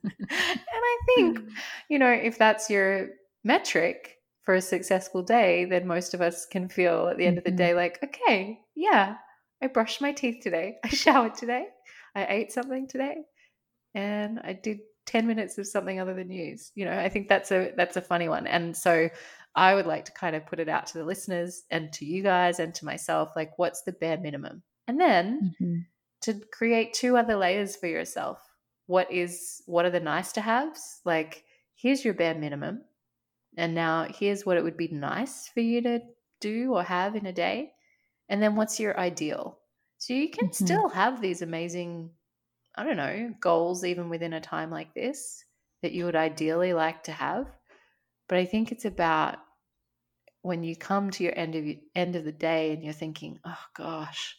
I 0.92 0.98
think 1.06 1.38
you 1.88 1.98
know, 1.98 2.12
if 2.12 2.36
that's 2.36 2.68
your 2.68 3.08
metric 3.42 4.18
for 4.42 4.54
a 4.54 4.60
successful 4.60 5.22
day, 5.22 5.64
then 5.64 5.86
most 5.86 6.12
of 6.12 6.20
us 6.20 6.44
can 6.44 6.68
feel 6.68 7.08
at 7.08 7.16
the 7.16 7.24
end 7.24 7.38
of 7.38 7.44
the 7.44 7.52
Mhm. 7.52 7.56
day 7.64 7.74
like, 7.74 7.98
okay, 8.04 8.60
yeah, 8.74 9.16
I 9.62 9.68
brushed 9.68 10.02
my 10.02 10.12
teeth 10.12 10.42
today. 10.42 10.76
I 10.84 10.88
showered 11.04 11.36
today. 11.36 11.68
I 12.14 12.26
ate 12.26 12.52
something 12.52 12.86
today. 12.86 13.16
And 13.94 14.40
I 14.40 14.52
did 14.52 14.80
10 15.06 15.26
minutes 15.26 15.58
of 15.58 15.66
something 15.66 16.00
other 16.00 16.14
than 16.14 16.28
news. 16.28 16.72
You 16.74 16.84
know, 16.84 16.98
I 16.98 17.08
think 17.08 17.28
that's 17.28 17.50
a 17.52 17.72
that's 17.76 17.96
a 17.96 18.02
funny 18.02 18.28
one. 18.28 18.46
And 18.46 18.76
so 18.76 19.08
I 19.54 19.74
would 19.74 19.86
like 19.86 20.04
to 20.06 20.12
kind 20.12 20.34
of 20.36 20.46
put 20.46 20.60
it 20.60 20.68
out 20.68 20.86
to 20.88 20.98
the 20.98 21.04
listeners 21.04 21.64
and 21.70 21.92
to 21.94 22.04
you 22.04 22.22
guys 22.22 22.58
and 22.58 22.74
to 22.76 22.84
myself 22.84 23.32
like 23.36 23.58
what's 23.58 23.82
the 23.82 23.92
bare 23.92 24.18
minimum? 24.18 24.62
And 24.88 25.00
then 25.00 25.54
Mhm. 25.60 25.86
to 26.22 26.34
create 26.52 26.94
two 26.94 27.16
other 27.16 27.36
layers 27.36 27.76
for 27.76 27.86
yourself. 27.86 28.40
What 28.86 29.10
is 29.12 29.62
what 29.66 29.84
are 29.84 29.90
the 29.90 30.00
nice 30.00 30.32
to 30.32 30.40
haves? 30.40 31.00
Like 31.04 31.44
here's 31.74 32.04
your 32.04 32.14
bare 32.14 32.34
minimum. 32.34 32.84
And 33.56 33.74
now 33.74 34.04
here's 34.08 34.46
what 34.46 34.56
it 34.56 34.64
would 34.64 34.76
be 34.76 34.88
nice 34.88 35.48
for 35.48 35.60
you 35.60 35.80
to 35.82 36.00
do 36.40 36.74
or 36.74 36.82
have 36.82 37.16
in 37.16 37.26
a 37.26 37.32
day. 37.32 37.72
And 38.28 38.42
then 38.42 38.56
what's 38.56 38.80
your 38.80 38.98
ideal? 38.98 39.58
So 39.98 40.14
you 40.14 40.30
can 40.30 40.44
Mhm. 40.46 40.54
still 40.54 40.88
have 40.88 41.20
these 41.20 41.42
amazing 41.42 42.10
I 42.74 42.84
don't 42.84 42.96
know, 42.96 43.34
goals 43.40 43.84
even 43.84 44.08
within 44.08 44.32
a 44.32 44.40
time 44.40 44.70
like 44.70 44.94
this 44.94 45.44
that 45.82 45.92
you 45.92 46.04
would 46.06 46.16
ideally 46.16 46.72
like 46.74 47.04
to 47.04 47.12
have. 47.12 47.46
But 48.28 48.38
I 48.38 48.46
think 48.46 48.72
it's 48.72 48.84
about 48.86 49.38
when 50.42 50.64
you 50.64 50.74
come 50.76 51.10
to 51.10 51.22
your 51.24 51.36
end 51.38 51.54
of 51.54 51.64
end 51.94 52.16
of 52.16 52.24
the 52.24 52.32
day 52.32 52.72
and 52.72 52.82
you're 52.82 52.92
thinking, 52.92 53.38
"Oh 53.44 53.64
gosh, 53.74 54.36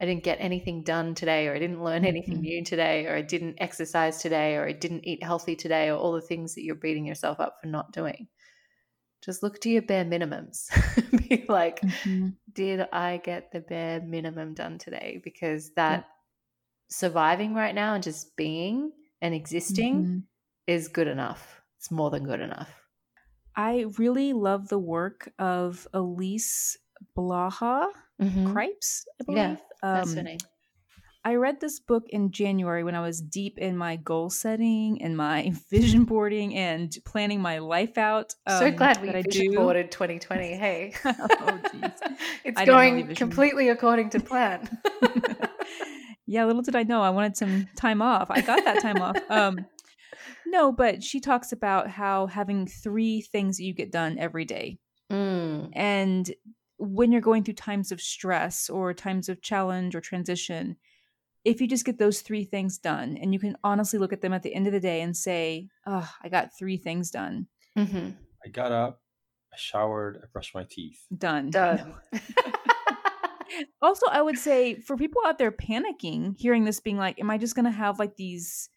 I 0.00 0.06
didn't 0.06 0.24
get 0.24 0.38
anything 0.40 0.84
done 0.84 1.14
today, 1.14 1.48
or 1.48 1.54
I 1.54 1.60
didn't 1.60 1.84
learn 1.84 2.04
anything 2.04 2.40
Mhm. 2.40 2.42
new 2.42 2.64
today, 2.64 3.06
or 3.06 3.16
I 3.16 3.22
didn't 3.22 3.58
exercise 3.60 4.18
today, 4.22 4.56
or 4.56 4.66
I 4.68 4.72
didn't 4.72 5.06
eat 5.06 5.22
healthy 5.24 5.56
today, 5.56 5.90
or 5.90 5.98
all 5.98 6.12
the 6.12 6.20
things 6.22 6.54
that 6.54 6.64
you're 6.64 6.74
beating 6.76 7.06
yourself 7.06 7.40
up 7.40 7.58
for 7.60 7.68
not 7.68 7.92
doing. 7.92 8.28
Just 9.22 9.42
look 9.42 9.60
to 9.60 9.70
your 9.70 9.82
bare 9.82 10.04
minimums. 10.04 10.68
Be 11.28 11.44
like, 11.48 11.82
Mhm. 11.82 12.36
did 12.52 12.88
I 12.92 13.18
get 13.18 13.52
the 13.52 13.60
bare 13.60 14.00
minimum 14.00 14.54
done 14.54 14.78
today? 14.78 15.20
Because 15.24 15.72
that 15.74 16.06
surviving 16.92 17.54
right 17.54 17.74
now 17.74 17.94
and 17.94 18.02
just 18.04 18.36
being 18.36 18.92
and 19.20 19.34
existing 19.34 20.04
Mhm. 20.04 20.22
is 20.66 20.88
good 20.88 21.08
enough. 21.08 21.62
It's 21.78 21.90
more 21.90 22.10
than 22.10 22.24
good 22.24 22.40
enough. 22.40 22.70
I 23.56 23.86
really 23.98 24.32
love 24.32 24.68
the 24.68 24.78
work 24.78 25.32
of 25.38 25.86
Elise 25.92 26.78
Blaha 27.16 27.88
Mhm. 28.20 28.52
Cripps, 28.52 29.04
I 29.20 29.24
Yeah, 29.32 29.46
believe. 29.48 29.58
That's 29.82 30.10
Um, 30.10 30.16
her 30.16 30.22
name. 30.22 30.38
I 31.24 31.36
read 31.36 31.60
this 31.60 31.78
book 31.78 32.08
in 32.08 32.32
January 32.32 32.82
when 32.82 32.94
I 32.96 33.00
was 33.00 33.20
deep 33.20 33.58
in 33.58 33.76
my 33.76 33.96
goal 33.96 34.28
setting 34.30 35.00
and 35.02 35.16
my 35.16 35.52
vision 35.70 36.04
boarding 36.04 36.56
and 36.56 36.96
planning 37.04 37.40
my 37.40 37.58
life 37.58 37.96
out. 37.98 38.34
so 38.48 38.66
um, 38.66 38.76
glad 38.76 39.00
we 39.02 39.08
I 39.10 39.22
vision 39.22 39.46
do. 39.52 39.56
boarded 39.56 39.90
2020. 39.92 40.54
Hey. 40.54 40.94
Oh, 41.04 41.58
it's 42.44 42.60
I 42.60 42.64
going 42.64 43.14
completely 43.14 43.68
according 43.68 44.10
to 44.10 44.20
plan. 44.20 44.68
Yeah, 46.26 46.44
little 46.44 46.62
did 46.62 46.76
I 46.76 46.82
know 46.84 47.02
I 47.02 47.10
wanted 47.10 47.36
some 47.36 47.68
time 47.76 48.00
off. 48.02 48.28
I 48.30 48.40
got 48.40 48.64
that 48.64 48.80
time 48.80 49.00
off. 49.02 49.16
Um, 49.28 49.66
no, 50.46 50.70
but 50.72 51.02
she 51.02 51.20
talks 51.20 51.52
about 51.52 51.88
how 51.88 52.26
having 52.26 52.66
three 52.66 53.20
things 53.22 53.56
that 53.56 53.64
you 53.64 53.72
get 53.74 53.90
done 53.92 54.18
every 54.18 54.44
day. 54.44 54.78
Mm, 55.10 55.70
And 55.72 56.30
when 56.78 57.12
you're 57.12 57.20
going 57.20 57.44
through 57.44 57.54
times 57.54 57.92
of 57.92 58.00
stress 58.00 58.68
or 58.70 58.92
times 58.94 59.28
of 59.28 59.40
challenge 59.42 59.94
or 59.94 60.00
transition, 60.00 60.76
if 61.44 61.60
you 61.60 61.66
just 61.68 61.84
get 61.84 61.98
those 61.98 62.20
three 62.22 62.44
things 62.44 62.78
done 62.78 63.16
and 63.20 63.32
you 63.32 63.38
can 63.40 63.56
honestly 63.64 63.98
look 63.98 64.12
at 64.12 64.20
them 64.20 64.32
at 64.32 64.42
the 64.42 64.54
end 64.54 64.66
of 64.66 64.72
the 64.72 64.80
day 64.80 65.00
and 65.00 65.16
say, 65.16 65.68
oh, 65.86 66.08
I 66.22 66.28
got 66.28 66.56
three 66.56 66.76
things 66.76 67.10
done. 67.10 67.46
mhm. 67.76 68.14
I 68.44 68.48
got 68.48 68.72
up, 68.72 69.00
I 69.52 69.56
showered, 69.56 70.20
I 70.22 70.26
brushed 70.32 70.54
my 70.54 70.64
teeth. 70.68 71.00
Done. 71.16 71.50
Done. 71.50 71.94
also, 73.80 74.06
I 74.10 74.22
would 74.22 74.38
say 74.38 74.76
for 74.76 74.96
people 74.96 75.22
out 75.26 75.38
there 75.38 75.52
panicking, 75.52 76.36
hearing 76.38 76.64
this 76.64 76.80
being 76.80 76.96
like, 76.96 77.20
am 77.20 77.30
I 77.30 77.38
just 77.38 77.54
going 77.54 77.64
to 77.64 77.70
have 77.70 77.98
like 77.98 78.16
these 78.16 78.68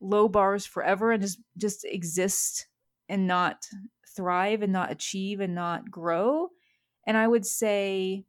low 0.00 0.28
bars 0.28 0.64
forever 0.64 1.12
and 1.12 1.22
just 1.22 1.38
just 1.56 1.84
exist 1.84 2.68
and 3.08 3.26
not 3.26 3.66
thrive 4.14 4.62
and 4.62 4.72
not 4.72 4.90
achieve 4.90 5.40
and 5.40 5.54
not 5.54 5.90
grow? 5.90 6.48
And 7.06 7.16
I 7.16 7.26
would 7.26 7.46
say 7.46 8.24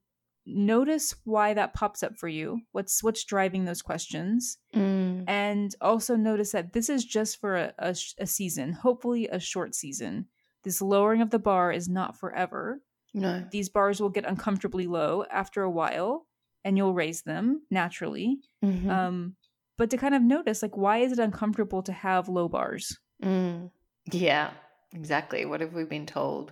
notice 0.45 1.15
why 1.25 1.53
that 1.53 1.73
pops 1.73 2.01
up 2.03 2.17
for 2.17 2.27
you. 2.27 2.61
What's 2.71 3.03
what's 3.03 3.23
driving 3.23 3.65
those 3.65 3.81
questions? 3.81 4.57
Mm, 4.75 5.25
and 5.27 5.75
also 5.81 6.15
notice 6.15 6.51
that 6.51 6.73
this 6.73 6.89
is 6.89 7.05
just 7.05 7.39
for 7.39 7.55
a, 7.55 7.73
a, 7.79 7.95
a 8.19 8.25
season, 8.25 8.73
hopefully 8.73 9.27
a 9.27 9.39
short 9.39 9.75
season. 9.75 10.27
This 10.63 10.81
lowering 10.81 11.21
of 11.21 11.29
the 11.29 11.39
bar 11.39 11.71
is 11.71 11.87
not 11.87 12.17
forever. 12.19 12.81
No. 13.13 13.45
These 13.51 13.69
bars 13.69 13.99
will 13.99 14.09
get 14.09 14.25
uncomfortably 14.25 14.87
low 14.87 15.25
after 15.31 15.63
a 15.63 15.69
while, 15.71 16.27
and 16.63 16.77
you'll 16.77 16.93
raise 16.93 17.21
them 17.23 17.63
naturally. 17.69 18.39
Mhm. 18.63 18.89
Um, 18.89 19.35
but 19.77 19.89
to 19.91 19.97
kind 19.97 20.13
of 20.13 20.21
notice, 20.21 20.61
like, 20.61 20.75
why 20.75 20.97
is 20.97 21.11
it 21.13 21.19
uncomfortable 21.19 21.81
to 21.83 21.93
have 21.93 22.27
low 22.27 22.47
bars? 22.49 22.99
Mm. 23.23 23.71
Yeah, 24.11 24.51
exactly. 24.93 25.45
What 25.45 25.61
have 25.61 25.73
we 25.73 25.85
been 25.85 26.05
told 26.05 26.51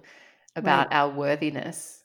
about 0.55 0.93
our 0.93 1.09
worthiness? 1.09 2.03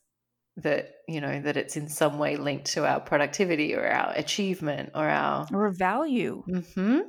That, 0.57 0.97
you 1.09 1.21
know, 1.23 1.41
that 1.41 1.57
it's 1.57 1.77
in 1.77 1.89
some 1.89 2.19
way 2.19 2.37
linked 2.37 2.67
to 2.73 2.87
our 2.87 3.01
productivity 3.01 3.75
or 3.75 3.87
our 3.87 4.13
achievement 4.15 4.91
or 4.95 5.09
our. 5.09 5.47
Or 5.53 5.71
value? 5.71 6.43
hmm 6.47 7.01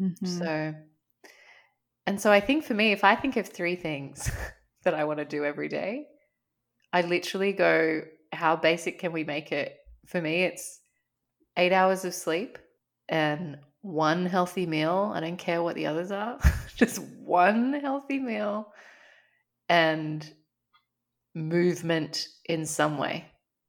Mhm. 0.00 0.26
So, 0.26 0.74
and 2.06 2.20
so 2.20 2.32
I 2.32 2.40
think 2.40 2.64
for 2.64 2.74
me, 2.74 2.92
if 2.92 3.04
I 3.04 3.14
think 3.14 3.36
of 3.36 3.48
three 3.48 3.76
things 3.76 4.30
that 4.84 4.94
I 4.94 5.04
want 5.04 5.18
to 5.18 5.24
do 5.24 5.44
every 5.44 5.68
day, 5.68 6.06
I 6.92 7.02
literally 7.02 7.52
go, 7.52 8.02
how 8.32 8.56
basic 8.56 8.98
can 8.98 9.12
we 9.12 9.24
make 9.24 9.52
it? 9.52 9.76
For 10.06 10.20
me, 10.20 10.44
it's 10.44 10.80
eight 11.56 11.72
hours 11.72 12.04
of 12.04 12.14
sleep 12.14 12.58
and 13.08 13.58
one 13.82 14.26
healthy 14.26 14.66
meal. 14.66 15.12
I 15.14 15.20
don't 15.20 15.36
care 15.36 15.62
what 15.62 15.74
the 15.74 15.86
others 15.86 16.10
are, 16.10 16.38
just 16.76 17.02
one 17.02 17.74
healthy 17.74 18.18
meal 18.18 18.72
and 19.68 20.28
movement 21.34 22.28
in 22.46 22.66
some 22.66 22.98
way. 22.98 23.26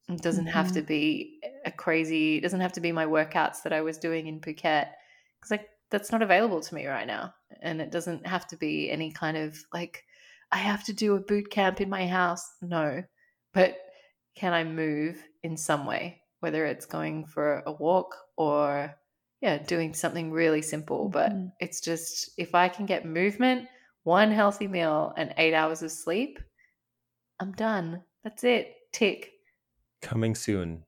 It 0.10 0.22
doesn't 0.22 0.48
have 0.48 0.74
to 0.74 0.80
mm-hmm. 0.80 0.88
be 0.88 1.40
a 1.66 1.72
crazy, 1.72 2.38
it 2.38 2.42
doesn't 2.42 2.60
have 2.60 2.74
to 2.74 2.82
be 2.82 2.92
my 2.92 3.06
workouts 3.06 3.64
that 3.64 3.74
I 3.74 3.82
was 3.82 3.98
doing 3.98 4.28
in 4.28 4.42
Phuket 4.42 4.88
because 5.40 5.52
like 5.52 5.70
that's 5.90 6.12
not 6.12 6.22
available 6.22 6.60
to 6.60 6.76
me 6.76 6.88
right 6.88 7.08
now. 7.08 7.34
And 7.62 7.80
it 7.80 7.92
doesn't 7.92 8.28
have 8.28 8.48
to 8.48 8.58
be 8.58 8.90
any 8.92 9.12
kind 9.12 9.38
of 9.38 9.58
like, 9.74 10.04
I 10.52 10.58
have 10.58 10.84
to 10.86 10.94
do 10.94 11.16
a 11.16 11.22
boot 11.22 11.50
camp 11.50 11.80
in 11.80 11.90
my 11.90 12.06
house. 12.06 12.46
No. 12.62 13.04
But 13.54 13.78
can 14.36 14.54
I 14.54 14.64
move 14.64 15.24
in 15.44 15.58
some 15.58 15.86
way, 15.86 16.22
whether 16.40 16.66
it's 16.66 16.86
going 16.86 17.26
for 17.26 17.62
a 17.66 17.72
walk 17.72 18.16
or, 18.36 18.96
yeah, 19.42 19.58
doing 19.60 19.94
something 19.94 20.32
really 20.32 20.62
simple? 20.62 21.10
But 21.10 21.32
Mhm. 21.32 21.52
it's 21.60 21.80
just 21.82 22.32
if 22.38 22.56
I 22.56 22.68
can 22.70 22.86
get 22.86 23.06
movement, 23.06 23.68
one 24.04 24.32
healthy 24.32 24.68
meal, 24.68 25.14
and 25.18 25.34
eight 25.38 25.54
hours 25.54 25.82
of 25.84 25.92
sleep, 25.92 26.40
I'm 27.40 27.52
done. 27.52 28.04
That's 28.24 28.44
it. 28.44 28.76
Tick. 28.92 29.32
Coming 30.02 30.36
soon, 30.36 30.86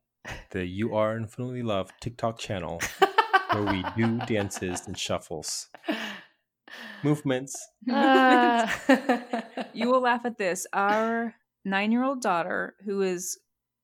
the 0.52 0.66
You 0.66 0.96
Are 0.96 1.16
Infinitely 1.16 1.64
Loved 1.64 1.94
TikTok 2.02 2.38
channel 2.40 2.82
where 3.52 3.64
we 3.64 3.84
do 3.96 4.20
dances 4.28 4.86
and 4.88 4.98
shuffles, 4.98 5.68
movements. 7.04 7.56
Ah. 7.90 8.68
you 9.74 9.90
will 9.92 10.02
laugh 10.02 10.26
at 10.26 10.38
this. 10.38 10.66
Our 10.74 11.36
nine 11.66 11.92
year 11.92 12.04
old 12.04 12.22
daughter, 12.22 12.76
who 12.86 13.02
is 13.02 13.38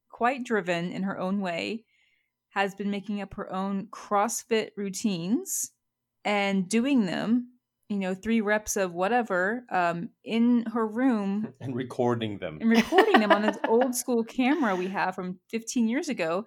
quite 0.10 0.44
driven 0.44 0.92
in 0.92 1.04
her 1.04 1.20
own 1.20 1.42
way, 1.42 1.84
has 2.50 2.76
been 2.76 2.92
making 2.92 3.22
up 3.22 3.34
her 3.34 3.52
own 3.52 3.88
CrossFit 3.88 4.70
routines 4.78 5.72
and 6.24 6.70
doing 6.70 7.06
them, 7.06 7.48
you 7.90 7.98
know, 7.98 8.14
three 8.14 8.42
reps 8.42 8.78
of 8.78 8.94
whatever 8.94 9.66
um, 9.72 10.10
in 10.24 10.66
her 10.74 10.86
room 10.86 11.54
and 11.62 11.76
recording 11.76 12.38
them. 12.38 12.60
and 12.62 12.70
recording 12.70 13.20
them 13.20 13.32
on 13.32 13.42
this 13.42 13.58
old 13.68 13.96
school 13.96 14.24
camera 14.24 14.76
we 14.76 14.88
have 14.88 15.16
from 15.16 15.40
15 15.50 15.88
years 15.88 16.10
ago. 16.10 16.46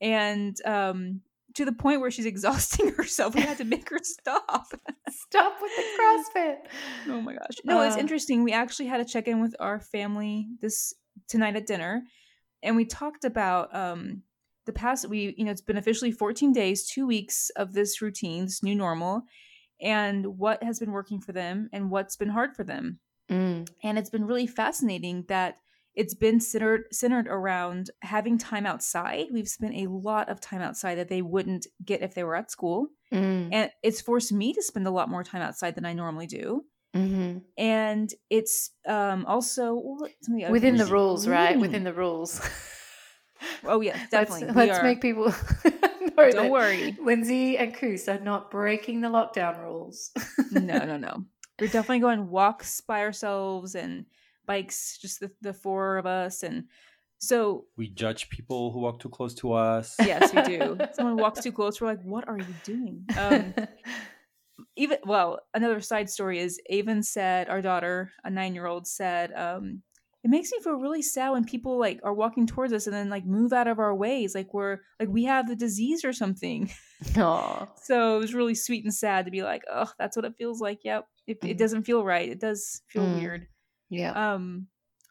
And 0.00 0.56
um, 0.64 1.22
to 1.56 1.64
the 1.64 1.72
point 1.72 2.00
where 2.00 2.10
she's 2.10 2.26
exhausting 2.34 2.92
herself, 2.92 3.34
we 3.34 3.42
had 3.42 3.58
to 3.58 3.64
make 3.64 3.88
her 3.90 3.98
stop. 4.02 4.66
Stop 5.10 5.56
with 5.60 5.72
the 5.76 5.84
CrossFit. 5.98 6.56
oh 7.08 7.20
my 7.20 7.34
gosh. 7.34 7.56
No, 7.64 7.82
it's 7.82 7.96
Uh, 7.96 8.00
interesting. 8.00 8.44
We 8.44 8.52
actually 8.52 8.86
had 8.86 9.00
a 9.00 9.04
check 9.04 9.28
in 9.28 9.40
with 9.40 9.54
our 9.60 9.80
family 9.80 10.48
this 10.60 10.94
tonight 11.28 11.56
at 11.56 11.66
dinner, 11.66 12.02
and 12.62 12.76
we 12.76 12.84
talked 12.84 13.24
about 13.24 13.74
um 13.74 14.22
the 14.66 14.72
past. 14.72 15.08
We 15.08 15.34
you 15.36 15.44
know 15.44 15.50
it's 15.50 15.60
been 15.60 15.76
officially 15.78 16.12
14 16.12 16.52
days, 16.52 16.86
two 16.86 17.06
weeks 17.06 17.50
of 17.56 17.72
this 17.72 18.00
routine, 18.02 18.44
this 18.44 18.62
new 18.62 18.74
normal, 18.74 19.22
and 19.80 20.38
what 20.38 20.62
has 20.62 20.78
been 20.78 20.92
working 20.92 21.20
for 21.20 21.32
them 21.32 21.68
and 21.72 21.90
what's 21.90 22.16
been 22.16 22.30
hard 22.30 22.54
for 22.54 22.64
them. 22.64 22.98
Mm. 23.30 23.68
And 23.82 23.98
it's 23.98 24.10
been 24.10 24.24
really 24.24 24.46
fascinating 24.46 25.24
that 25.28 25.56
it's 25.96 26.14
been 26.14 26.40
centered 26.40 26.84
centered 26.92 27.26
around 27.26 27.90
having 28.02 28.38
time 28.38 28.66
outside. 28.66 29.26
We've 29.32 29.48
spent 29.48 29.74
a 29.74 29.86
lot 29.88 30.28
of 30.28 30.40
time 30.40 30.60
outside 30.60 30.96
that 30.96 31.08
they 31.08 31.22
wouldn't 31.22 31.66
get 31.84 32.02
if 32.02 32.14
they 32.14 32.22
were 32.22 32.36
at 32.36 32.50
school. 32.50 32.88
Mm. 33.12 33.48
And 33.52 33.70
it's 33.82 34.00
forced 34.00 34.32
me 34.32 34.52
to 34.52 34.62
spend 34.62 34.86
a 34.86 34.90
lot 34.90 35.08
more 35.08 35.24
time 35.24 35.42
outside 35.42 35.74
than 35.74 35.84
I 35.86 35.92
normally 35.94 36.26
do 36.26 36.64
hmm 36.94 37.38
and 37.58 38.14
it's 38.30 38.70
um 38.86 39.26
also 39.26 39.98
the 40.28 40.46
Within 40.50 40.76
the 40.76 40.86
rules, 40.86 41.28
right? 41.28 41.58
Within 41.58 41.84
the 41.84 41.92
rules. 41.92 42.40
oh 43.64 43.80
yeah 43.82 43.98
definitely 44.10 44.46
Let's, 44.46 44.56
let's 44.56 44.78
are- 44.78 44.82
make 44.82 45.02
people 45.02 45.26
know 46.16 46.30
don't 46.30 46.50
worry 46.50 46.96
Lindsay 47.00 47.58
and 47.58 47.74
Koos 47.74 48.08
are 48.08 48.18
not 48.20 48.50
breaking 48.50 49.02
the 49.02 49.08
lockdown 49.08 49.62
rules. 49.62 50.10
no 50.50 50.78
no 50.90 50.96
no 50.96 51.24
we're 51.60 51.66
definitely 51.66 52.00
going 52.00 52.28
walks 52.28 52.80
by 52.80 53.00
ourselves 53.00 53.74
and 53.74 54.06
bikes 54.46 54.98
just 54.98 55.20
the, 55.20 55.30
the 55.42 55.52
four 55.52 55.98
of 55.98 56.06
us 56.06 56.42
and 56.42 56.64
so 57.18 57.64
We 57.76 57.88
judge 57.88 58.28
people 58.28 58.72
who 58.72 58.80
walk 58.80 59.00
too 59.00 59.08
close 59.08 59.34
to 59.36 59.52
us. 59.52 59.96
yes 60.00 60.32
we 60.34 60.42
do 60.42 60.78
someone 60.94 61.16
walks 61.16 61.40
too 61.42 61.52
close 61.52 61.80
we're 61.80 61.88
like 61.88 62.02
what 62.02 62.28
are 62.28 62.38
you 62.38 62.54
doing 62.64 63.04
um 63.18 63.54
even 64.76 64.98
well 65.04 65.40
another 65.54 65.80
side 65.80 66.08
story 66.08 66.38
is 66.38 66.60
avon 66.70 67.02
said 67.02 67.48
our 67.48 67.60
daughter 67.62 68.10
a 68.24 68.30
nine-year-old 68.30 68.86
said 68.86 69.32
um 69.34 69.82
it 70.24 70.28
makes 70.30 70.50
me 70.50 70.58
feel 70.60 70.72
really 70.74 71.02
sad 71.02 71.30
when 71.30 71.44
people 71.44 71.78
like 71.78 72.00
are 72.02 72.12
walking 72.14 72.46
towards 72.46 72.72
us 72.72 72.86
and 72.86 72.94
then 72.96 73.08
like 73.08 73.24
move 73.24 73.52
out 73.52 73.68
of 73.68 73.78
our 73.78 73.94
ways 73.94 74.34
like 74.34 74.52
we're 74.52 74.78
like 74.98 75.08
we 75.08 75.24
have 75.24 75.46
the 75.46 75.54
disease 75.56 76.04
or 76.04 76.12
something 76.12 76.70
Aw. 77.16 77.68
so 77.84 78.16
it 78.16 78.18
was 78.18 78.34
really 78.34 78.54
sweet 78.54 78.84
and 78.84 78.92
sad 78.94 79.24
to 79.26 79.30
be 79.30 79.42
like 79.42 79.62
oh 79.72 79.90
that's 79.98 80.16
what 80.16 80.24
it 80.24 80.34
feels 80.36 80.60
like 80.60 80.80
yep 80.84 81.06
it, 81.26 81.38
it 81.42 81.56
Mm. 81.56 81.58
doesn't 81.58 81.82
feel 81.84 82.02
right 82.04 82.28
it 82.28 82.40
does 82.40 82.82
feel 82.88 83.04
Mm. 83.04 83.14
weird 83.14 83.46
Yeah. 83.90 84.12
um 84.34 84.68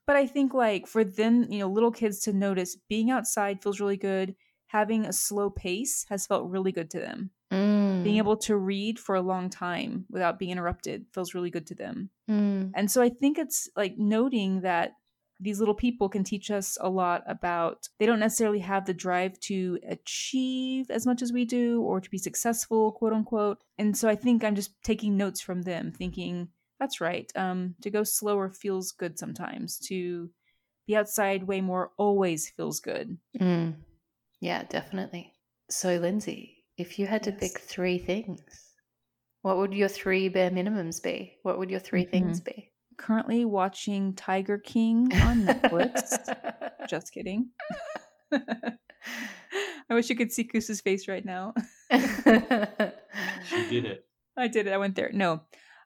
but 0.07 0.15
i 0.15 0.25
think 0.27 0.53
like 0.53 0.87
for 0.87 1.03
them 1.03 1.51
you 1.51 1.59
know 1.59 1.67
little 1.67 1.91
kids 1.91 2.19
to 2.21 2.33
notice 2.33 2.75
being 2.89 3.09
outside 3.11 3.61
feels 3.63 3.79
really 3.79 3.97
good 3.97 4.35
having 4.67 5.05
a 5.05 5.13
slow 5.13 5.49
pace 5.49 6.05
has 6.09 6.27
felt 6.27 6.49
really 6.49 6.71
good 6.71 6.89
to 6.91 6.99
them 6.99 7.31
Mm. 7.51 8.03
being 8.03 8.17
able 8.17 8.37
to 8.37 8.57
read 8.57 8.97
for 8.99 9.13
a 9.13 9.21
long 9.21 9.51
time 9.51 10.05
without 10.09 10.39
being 10.39 10.49
interrupted 10.51 11.05
feels 11.13 11.35
really 11.35 11.51
good 11.51 11.67
to 11.67 11.75
them 11.75 12.09
Mm. 12.27 12.71
and 12.73 12.89
so 12.89 13.01
i 13.03 13.09
think 13.09 13.37
it's 13.37 13.69
like 13.75 13.97
noting 13.99 14.61
that 14.61 14.93
these 15.39 15.59
little 15.59 15.75
people 15.75 16.09
can 16.09 16.23
teach 16.23 16.49
us 16.49 16.75
a 16.81 16.89
lot 16.89 17.23
about 17.27 17.87
they 17.99 18.05
don't 18.07 18.19
necessarily 18.19 18.59
have 18.59 18.85
the 18.85 18.93
drive 18.95 19.39
to 19.41 19.77
achieve 19.87 20.89
as 20.89 21.05
much 21.05 21.21
as 21.21 21.31
we 21.33 21.45
do 21.45 21.81
or 21.81 21.99
to 22.01 22.09
be 22.09 22.17
successful 22.17 22.91
quote 22.93 23.13
unquote 23.13 23.63
and 23.77 23.95
so 23.97 24.09
i 24.09 24.15
think 24.15 24.43
i'm 24.43 24.55
just 24.55 24.71
taking 24.83 25.15
notes 25.17 25.39
from 25.41 25.61
them 25.63 25.91
thinking 25.91 26.47
that's 26.79 26.99
right 27.01 27.31
um 27.35 27.75
to 27.81 27.89
go 27.89 28.03
slower 28.03 28.49
feels 28.49 28.91
good 28.91 29.17
sometimes 29.17 29.77
to 29.79 30.29
be 30.87 30.95
outside 30.95 31.43
way 31.43 31.61
more 31.61 31.91
always 31.97 32.49
feels 32.49 32.79
good 32.79 33.17
Mm. 33.39 33.75
Yeah, 34.39 34.63
definitely. 34.69 35.33
So, 35.69 35.97
Lindsay, 35.97 36.65
if 36.77 36.99
you 36.99 37.07
had 37.07 37.23
to 37.23 37.31
Yes. 37.31 37.39
pick 37.39 37.59
three 37.59 37.97
things, 37.97 38.41
what 39.41 39.57
would 39.57 39.73
your 39.73 39.87
three 39.89 40.29
bare 40.29 40.51
minimums 40.51 41.01
be? 41.01 41.37
What 41.43 41.57
would 41.57 41.71
your 41.71 41.79
3 41.79 42.05
things 42.05 42.39
be? 42.41 42.71
currently 42.97 43.43
watching 43.43 44.13
tiger 44.13 44.57
king 44.57 45.11
on 45.21 45.45
netflix 45.45 46.29
just 46.89 47.11
kidding 47.11 47.49
i 48.31 49.93
wish 49.93 50.09
you 50.09 50.15
could 50.15 50.31
see 50.31 50.45
Koos's 50.45 50.79
face 50.79 51.07
right 51.09 51.25
now 51.25 51.53
She 51.91 53.63
did 53.69 53.85
it. 53.85 54.05
I 54.37 54.47
did 54.47 54.67
it. 54.67 54.73
I 54.73 54.77
went 54.77 54.95
there. 54.95 55.11
No, 55.13 55.41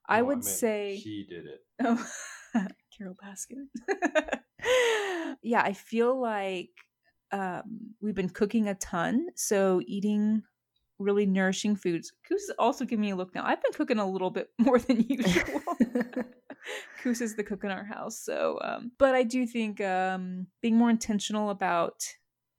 I 0.09 0.19
No, 0.21 0.27
would 0.27 0.37
meant 0.37 0.45
say. 0.45 0.99
she 1.03 1.25
did 1.29 1.45
it. 1.45 1.59
Oh, 1.81 2.05
Carole 2.97 3.15
Baskin. 3.23 3.67
yeah, 5.41 5.61
I 5.61 5.71
feel 5.73 6.19
like 6.19 6.71
um, 7.31 7.93
we've 8.01 8.15
been 8.15 8.27
cooking 8.29 8.67
a 8.67 8.75
ton, 8.75 9.27
so 9.35 9.81
eating 9.87 10.43
really 10.97 11.25
nourishing 11.25 11.75
foods. 11.77 12.11
Koos 12.27 12.41
is 12.41 12.51
also 12.59 12.83
giving 12.83 13.01
me 13.01 13.11
a 13.11 13.15
look 13.15 13.33
now. 13.33 13.45
I've 13.45 13.61
been 13.63 13.71
cooking 13.71 13.99
a 13.99 14.09
little 14.09 14.31
bit 14.31 14.49
more 14.57 14.79
than 14.79 15.05
usual. 15.07 15.61
Koos 17.01 17.21
is 17.21 17.35
the 17.35 17.43
cook 17.43 17.63
in 17.63 17.71
our 17.71 17.85
house, 17.85 18.19
so 18.19 18.59
um, 18.61 18.91
but 18.97 19.15
I 19.15 19.23
do 19.23 19.45
think 19.47 19.79
um, 19.79 20.47
being 20.61 20.75
more 20.75 20.89
intentional 20.89 21.49
about 21.51 22.03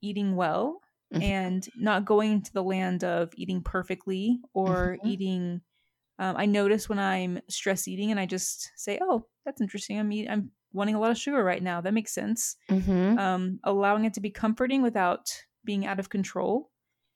eating 0.01 0.35
well 0.37 0.81
Mhm. 1.13 1.23
and 1.23 1.69
not 1.77 2.05
going 2.05 2.33
into 2.33 2.53
the 2.53 2.63
land 2.63 3.03
of 3.05 3.33
eating 3.37 3.63
perfectly 3.63 4.41
or 4.55 4.97
Mhm. 5.03 5.07
eating 5.09 5.61
um, 6.20 6.37
I 6.37 6.46
notice 6.46 6.88
when 6.88 6.98
I'm 7.00 7.40
stress 7.48 7.88
eating 7.88 8.11
and 8.12 8.20
I 8.20 8.26
just 8.26 8.70
say, 8.76 9.00
"Oh, 9.02 9.26
that's 9.44 9.61
interesting. 9.61 9.98
I'm 9.98 10.12
eat- 10.12 10.28
I'm 10.30 10.52
wanting 10.72 10.94
a 10.94 11.00
lot 11.00 11.11
of 11.11 11.18
sugar 11.18 11.42
right 11.42 11.62
now. 11.62 11.80
That 11.80 11.94
makes 11.94 12.12
sense." 12.14 12.56
Mhm. 12.70 13.18
Um, 13.18 13.59
allowing 13.64 14.04
it 14.04 14.14
to 14.14 14.20
be 14.20 14.30
comforting 14.30 14.83
without 14.83 15.33
being 15.64 15.85
out 15.87 15.98
of 15.98 16.09
control. 16.11 16.70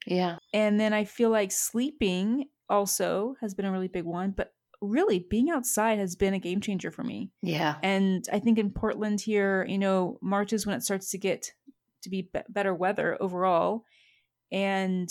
Yeah. 0.07 0.39
And 0.53 0.81
then 0.81 0.93
I 0.93 1.05
feel 1.05 1.31
like 1.31 1.53
sleeping 1.53 2.47
also 2.69 3.37
has 3.41 3.55
been 3.55 3.65
a 3.67 3.73
really 3.73 3.89
big 3.89 4.05
one, 4.05 4.33
but 4.33 4.53
really 4.83 5.19
being 5.19 5.49
outside 5.51 5.99
has 5.99 6.15
been 6.17 6.35
a 6.35 6.39
game 6.39 6.61
changer 6.61 6.91
for 6.91 7.03
me. 7.05 7.31
Yeah. 7.41 7.77
And 7.83 8.27
I 8.33 8.39
think 8.39 8.59
in 8.59 8.71
Portland 8.71 9.21
here, 9.21 9.65
you 9.67 9.79
know, 9.79 10.19
March 10.21 10.53
is 10.53 10.67
when 10.67 10.77
it 10.77 10.83
starts 10.83 11.11
to 11.13 11.19
get 11.19 11.53
to 12.03 12.11
be, 12.11 12.23
be- 12.23 12.41
better 12.51 12.75
weather 12.75 13.17
overall. 13.21 13.85
And 14.53 15.09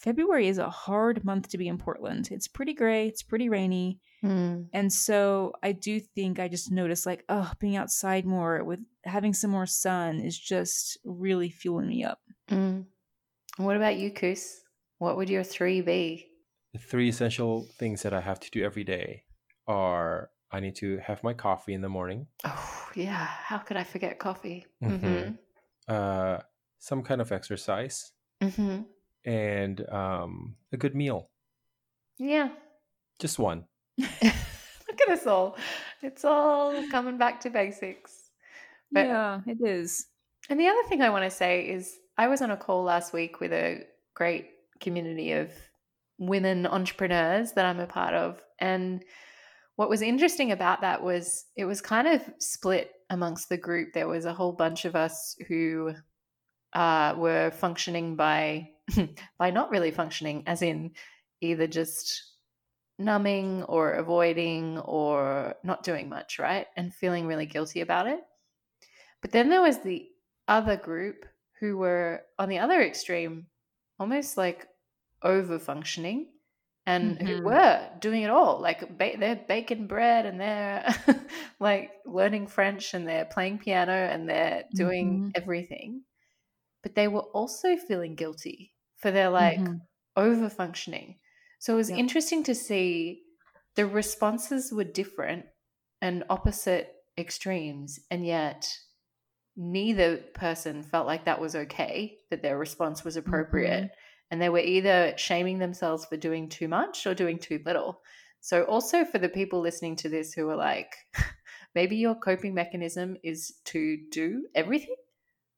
February 0.00 0.48
is 0.48 0.56
a 0.56 0.70
hard 0.70 1.24
month 1.24 1.48
to 1.50 1.58
be 1.58 1.68
in 1.68 1.76
Portland. 1.76 2.28
It's 2.30 2.48
pretty 2.48 2.72
gray, 2.72 3.06
it's 3.06 3.22
pretty 3.22 3.50
rainy. 3.50 3.98
Mm. 4.24 4.68
And 4.72 4.90
so 4.90 5.52
I 5.62 5.72
do 5.72 6.00
think 6.00 6.38
I 6.38 6.48
just 6.48 6.70
noticed 6.72 7.04
like, 7.04 7.22
oh, 7.28 7.52
being 7.58 7.76
outside 7.76 8.24
more 8.24 8.64
with 8.64 8.80
having 9.04 9.34
some 9.34 9.50
more 9.50 9.66
sun 9.66 10.20
is 10.20 10.38
just 10.38 10.98
really 11.04 11.50
fueling 11.50 11.88
me 11.88 12.02
up. 12.02 12.18
Mm. 12.50 12.86
What 13.58 13.76
about 13.76 13.96
you, 13.98 14.10
Koos? 14.10 14.62
What 14.98 15.18
would 15.18 15.28
your 15.28 15.44
three 15.44 15.82
be? 15.82 16.26
The 16.72 16.78
three 16.78 17.08
essential 17.10 17.66
things 17.78 18.02
that 18.02 18.14
I 18.14 18.20
have 18.20 18.40
to 18.40 18.50
do 18.50 18.64
every 18.64 18.84
day 18.84 19.24
are 19.66 20.30
I 20.50 20.60
need 20.60 20.76
to 20.76 20.98
have 20.98 21.22
my 21.22 21.34
coffee 21.34 21.74
in 21.74 21.82
the 21.82 21.88
morning, 21.90 22.26
Oh, 22.44 22.88
yeah. 22.94 23.26
How 23.26 23.58
could 23.58 23.76
I 23.76 23.84
forget 23.84 24.18
coffee? 24.18 24.66
Mhm. 24.82 25.00
Mm-hmm. 25.00 25.30
uh, 25.88 26.38
some 26.78 27.02
kind 27.02 27.20
of 27.20 27.32
exercise, 27.32 28.12
Mm-hmm. 28.42 28.82
And 29.24 29.88
um, 29.90 30.56
a 30.72 30.76
good 30.76 30.94
meal. 30.94 31.30
Yeah. 32.18 32.50
Just 33.18 33.38
one. 33.38 33.64
Look 33.98 34.12
at 34.22 35.08
us 35.08 35.26
all. 35.26 35.56
It's 36.02 36.24
all 36.24 36.74
coming 36.90 37.18
back 37.18 37.40
to 37.40 37.50
basics. 37.50 38.30
But- 38.92 39.06
yeah, 39.06 39.40
it 39.46 39.58
is. 39.64 40.06
And 40.48 40.58
the 40.58 40.68
other 40.68 40.82
thing 40.88 41.02
I 41.02 41.10
want 41.10 41.24
to 41.24 41.30
say 41.30 41.68
is 41.68 41.96
I 42.18 42.28
was 42.28 42.42
on 42.42 42.50
a 42.50 42.56
call 42.56 42.82
last 42.82 43.12
week 43.12 43.40
with 43.40 43.52
a 43.52 43.84
great 44.14 44.48
community 44.80 45.32
of 45.32 45.50
women 46.18 46.66
entrepreneurs 46.66 47.52
that 47.52 47.64
I'm 47.66 47.80
a 47.80 47.86
part 47.86 48.14
of. 48.14 48.42
And 48.58 49.04
what 49.76 49.88
was 49.88 50.02
interesting 50.02 50.52
about 50.52 50.80
that 50.82 51.02
was 51.02 51.46
it 51.56 51.64
was 51.64 51.80
kind 51.80 52.08
of 52.08 52.22
split 52.38 52.90
amongst 53.08 53.48
the 53.48 53.56
group. 53.56 53.92
There 53.92 54.08
was 54.08 54.24
a 54.24 54.34
whole 54.34 54.52
bunch 54.52 54.84
of 54.84 54.96
us 54.96 55.36
who 55.48 55.94
uh, 56.74 57.14
were 57.16 57.50
functioning 57.50 58.16
by 58.16 58.70
by 59.38 59.50
not 59.50 59.70
really 59.70 59.90
functioning, 59.90 60.44
as 60.46 60.62
in 60.62 60.92
either 61.40 61.66
just 61.66 62.32
numbing 62.98 63.64
or 63.64 63.92
avoiding 63.92 64.78
or 64.80 65.54
not 65.64 65.82
doing 65.84 66.08
much, 66.08 66.38
right? 66.38 66.66
And 66.76 66.94
feeling 66.94 67.26
really 67.26 67.46
guilty 67.46 67.80
about 67.80 68.06
it. 68.08 68.20
But 69.22 69.32
then 69.32 69.48
there 69.48 69.62
was 69.62 69.78
the 69.78 70.10
other 70.48 70.76
group 70.76 71.26
who 71.58 71.76
were 71.76 72.24
on 72.38 72.48
the 72.48 72.58
other 72.58 72.80
extreme, 72.80 73.46
almost 73.98 74.36
like 74.36 74.68
over 75.22 75.58
functioning 75.58 76.32
and 76.86 77.20
who 77.20 77.38
Mhm. 77.38 77.44
were 77.44 77.90
doing 78.00 78.22
it 78.22 78.30
all. 78.30 78.58
Like 78.60 78.96
ba- 78.96 79.16
they're 79.18 79.36
baking 79.36 79.86
bread 79.86 80.26
and 80.26 80.40
they're 80.40 80.86
like 81.60 81.92
learning 82.06 82.46
French 82.48 82.94
and 82.94 83.06
they're 83.06 83.26
playing 83.26 83.58
piano 83.58 83.92
and 83.92 84.28
they're 84.28 84.64
doing 84.74 85.22
Mhm. 85.22 85.32
everything. 85.34 86.04
But 86.82 86.94
they 86.94 87.08
were 87.08 87.20
also 87.34 87.76
feeling 87.76 88.14
guilty 88.16 88.74
for 89.00 89.10
their 89.10 89.30
like 89.30 89.68
Mhm. 89.68 89.80
over 90.16 90.48
functioning. 90.50 91.18
So 91.58 91.74
it 91.74 91.76
was 91.76 91.90
Yep. 91.90 91.96
interesting 91.96 92.42
to 92.44 92.54
see 92.54 93.24
the 93.76 93.86
responses 93.86 94.72
were 94.72 94.84
different 94.84 95.46
and 96.02 96.24
opposite 96.30 96.96
extremes, 97.18 98.00
and 98.10 98.26
yet 98.26 98.78
neither 99.56 100.16
person 100.18 100.82
felt 100.82 101.06
like 101.06 101.24
that 101.24 101.40
was 101.40 101.54
okay, 101.56 102.18
that 102.30 102.42
their 102.42 102.58
response 102.58 103.04
was 103.04 103.16
appropriate. 103.16 103.86
And 104.30 104.40
they 104.40 104.48
were 104.48 104.58
either 104.60 105.14
shaming 105.16 105.58
themselves 105.58 106.04
for 106.06 106.16
doing 106.16 106.48
too 106.48 106.68
much 106.68 107.06
or 107.06 107.14
doing 107.14 107.38
too 107.38 107.60
little. 107.66 108.02
So, 108.40 108.64
also 108.64 109.04
for 109.04 109.18
the 109.18 109.28
people 109.28 109.60
listening 109.60 109.96
to 109.96 110.08
this 110.08 110.32
who 110.32 110.48
are 110.48 110.56
like, 110.56 110.94
maybe 111.74 111.96
your 111.96 112.14
coping 112.14 112.54
mechanism 112.54 113.16
is 113.24 113.60
to 113.66 113.98
do 114.10 114.46
everything. 114.54 114.96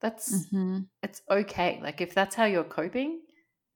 That's 0.00 0.48
Mm-hmm. 0.52 0.82
it's 1.02 1.22
okay. 1.30 1.80
Like 1.82 2.00
if 2.00 2.14
that's 2.14 2.34
how 2.34 2.44
you're 2.44 2.64
coping 2.64 3.22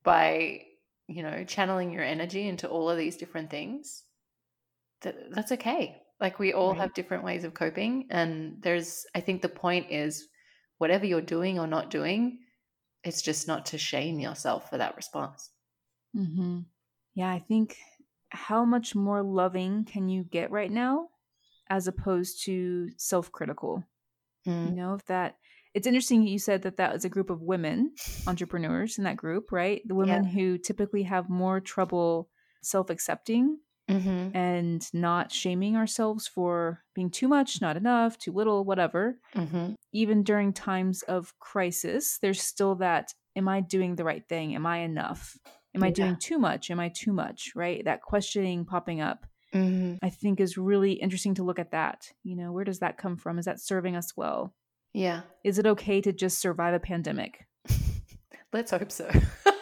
by, 0.06 0.66
you 1.08 1.22
know, 1.24 1.44
channeling 1.44 1.92
your 1.92 2.04
energy 2.04 2.48
into 2.48 2.70
all 2.70 2.90
of 2.90 2.98
these 2.98 3.18
different 3.18 3.50
things, 3.50 4.04
that 5.02 5.30
that's 5.30 5.52
okay. 5.52 6.02
Like 6.20 6.38
we 6.38 6.52
all 6.52 6.74
Right. 6.74 6.80
have 6.80 6.94
different 6.94 7.24
ways 7.24 7.44
of 7.44 7.54
coping 7.54 8.06
and 8.10 8.62
there's 8.62 9.06
I 9.14 9.20
think 9.20 9.42
the 9.42 9.48
point 9.48 9.90
is 9.90 10.28
whatever 10.78 11.06
you're 11.06 11.20
doing 11.22 11.58
or 11.58 11.66
not 11.66 11.90
doing, 11.90 12.44
it's 13.04 13.22
just 13.22 13.48
not 13.48 13.66
to 13.68 13.78
shame 13.78 14.20
yourself 14.20 14.70
for 14.70 14.78
that 14.78 14.96
response. 14.96 15.52
Mm-hmm. 16.16 16.60
Yeah, 17.14 17.30
I 17.32 17.38
think 17.38 17.78
how 18.30 18.64
much 18.64 18.94
more 18.94 19.22
loving 19.22 19.84
can 19.84 20.08
you 20.08 20.24
get 20.24 20.50
right 20.50 20.70
now 20.70 21.10
as 21.68 21.88
opposed 21.88 22.44
to 22.44 22.90
self 22.98 23.32
critical? 23.32 23.84
You 24.62 24.72
Mm. 24.72 24.76
know, 24.76 24.94
if 24.94 25.06
that 25.06 25.38
it's 25.76 25.86
interesting 25.86 26.26
you 26.26 26.38
said 26.38 26.62
that 26.62 26.78
that 26.78 26.92
was 26.92 27.04
a 27.04 27.08
group 27.08 27.28
of 27.30 27.42
women 27.42 27.92
entrepreneurs 28.26 28.96
in 28.98 29.04
that 29.04 29.16
group, 29.16 29.52
right? 29.52 29.82
The 29.86 29.94
women 29.94 30.24
who 30.24 30.56
typically 30.58 31.02
have 31.04 31.28
more 31.28 31.60
trouble 31.60 32.30
self 32.62 32.88
accepting 32.90 33.58
Mhm. 33.88 34.34
and 34.34 34.82
not 34.94 35.30
shaming 35.30 35.76
ourselves 35.76 36.26
for 36.26 36.82
being 36.94 37.10
too 37.10 37.28
much, 37.28 37.60
not 37.60 37.76
enough, 37.76 38.18
too 38.18 38.32
little, 38.32 38.64
whatever. 38.64 39.20
Mhm. 39.34 39.76
Even 39.92 40.24
during 40.24 40.52
times 40.52 41.02
of 41.02 41.38
crisis, 41.38 42.18
there's 42.18 42.42
still 42.42 42.74
that 42.76 43.12
am 43.36 43.46
I 43.46 43.60
doing 43.60 43.94
the 43.96 44.04
right 44.04 44.26
thing? 44.28 44.54
Am 44.56 44.64
I 44.66 44.78
enough? 44.78 45.36
Am 45.74 45.82
I 45.84 45.88
Yeah. 45.88 45.92
doing 45.92 46.16
too 46.16 46.38
much? 46.38 46.70
Am 46.70 46.80
I 46.80 46.88
too 46.88 47.12
much? 47.12 47.52
Right? 47.54 47.84
That 47.84 48.00
questioning 48.02 48.64
popping 48.64 49.00
up, 49.02 49.26
Mhm. 49.52 49.98
I 50.02 50.08
think 50.10 50.40
is 50.40 50.56
really 50.56 50.94
interesting 50.94 51.34
to 51.34 51.44
look 51.44 51.58
at 51.58 51.70
that. 51.72 52.12
You 52.24 52.34
know, 52.34 52.50
where 52.52 52.64
does 52.64 52.78
that 52.80 52.96
come 52.96 53.16
from? 53.16 53.38
Is 53.38 53.44
that 53.44 53.60
serving 53.60 53.94
us 53.94 54.16
well? 54.16 54.54
Yeah. 54.96 55.20
Is 55.44 55.58
it 55.58 55.66
okay 55.66 56.00
to 56.00 56.10
just 56.10 56.40
survive 56.40 56.72
a 56.72 56.80
pandemic? 56.80 57.46
Let's 58.54 58.70
hope 58.70 58.90
so. 58.90 59.10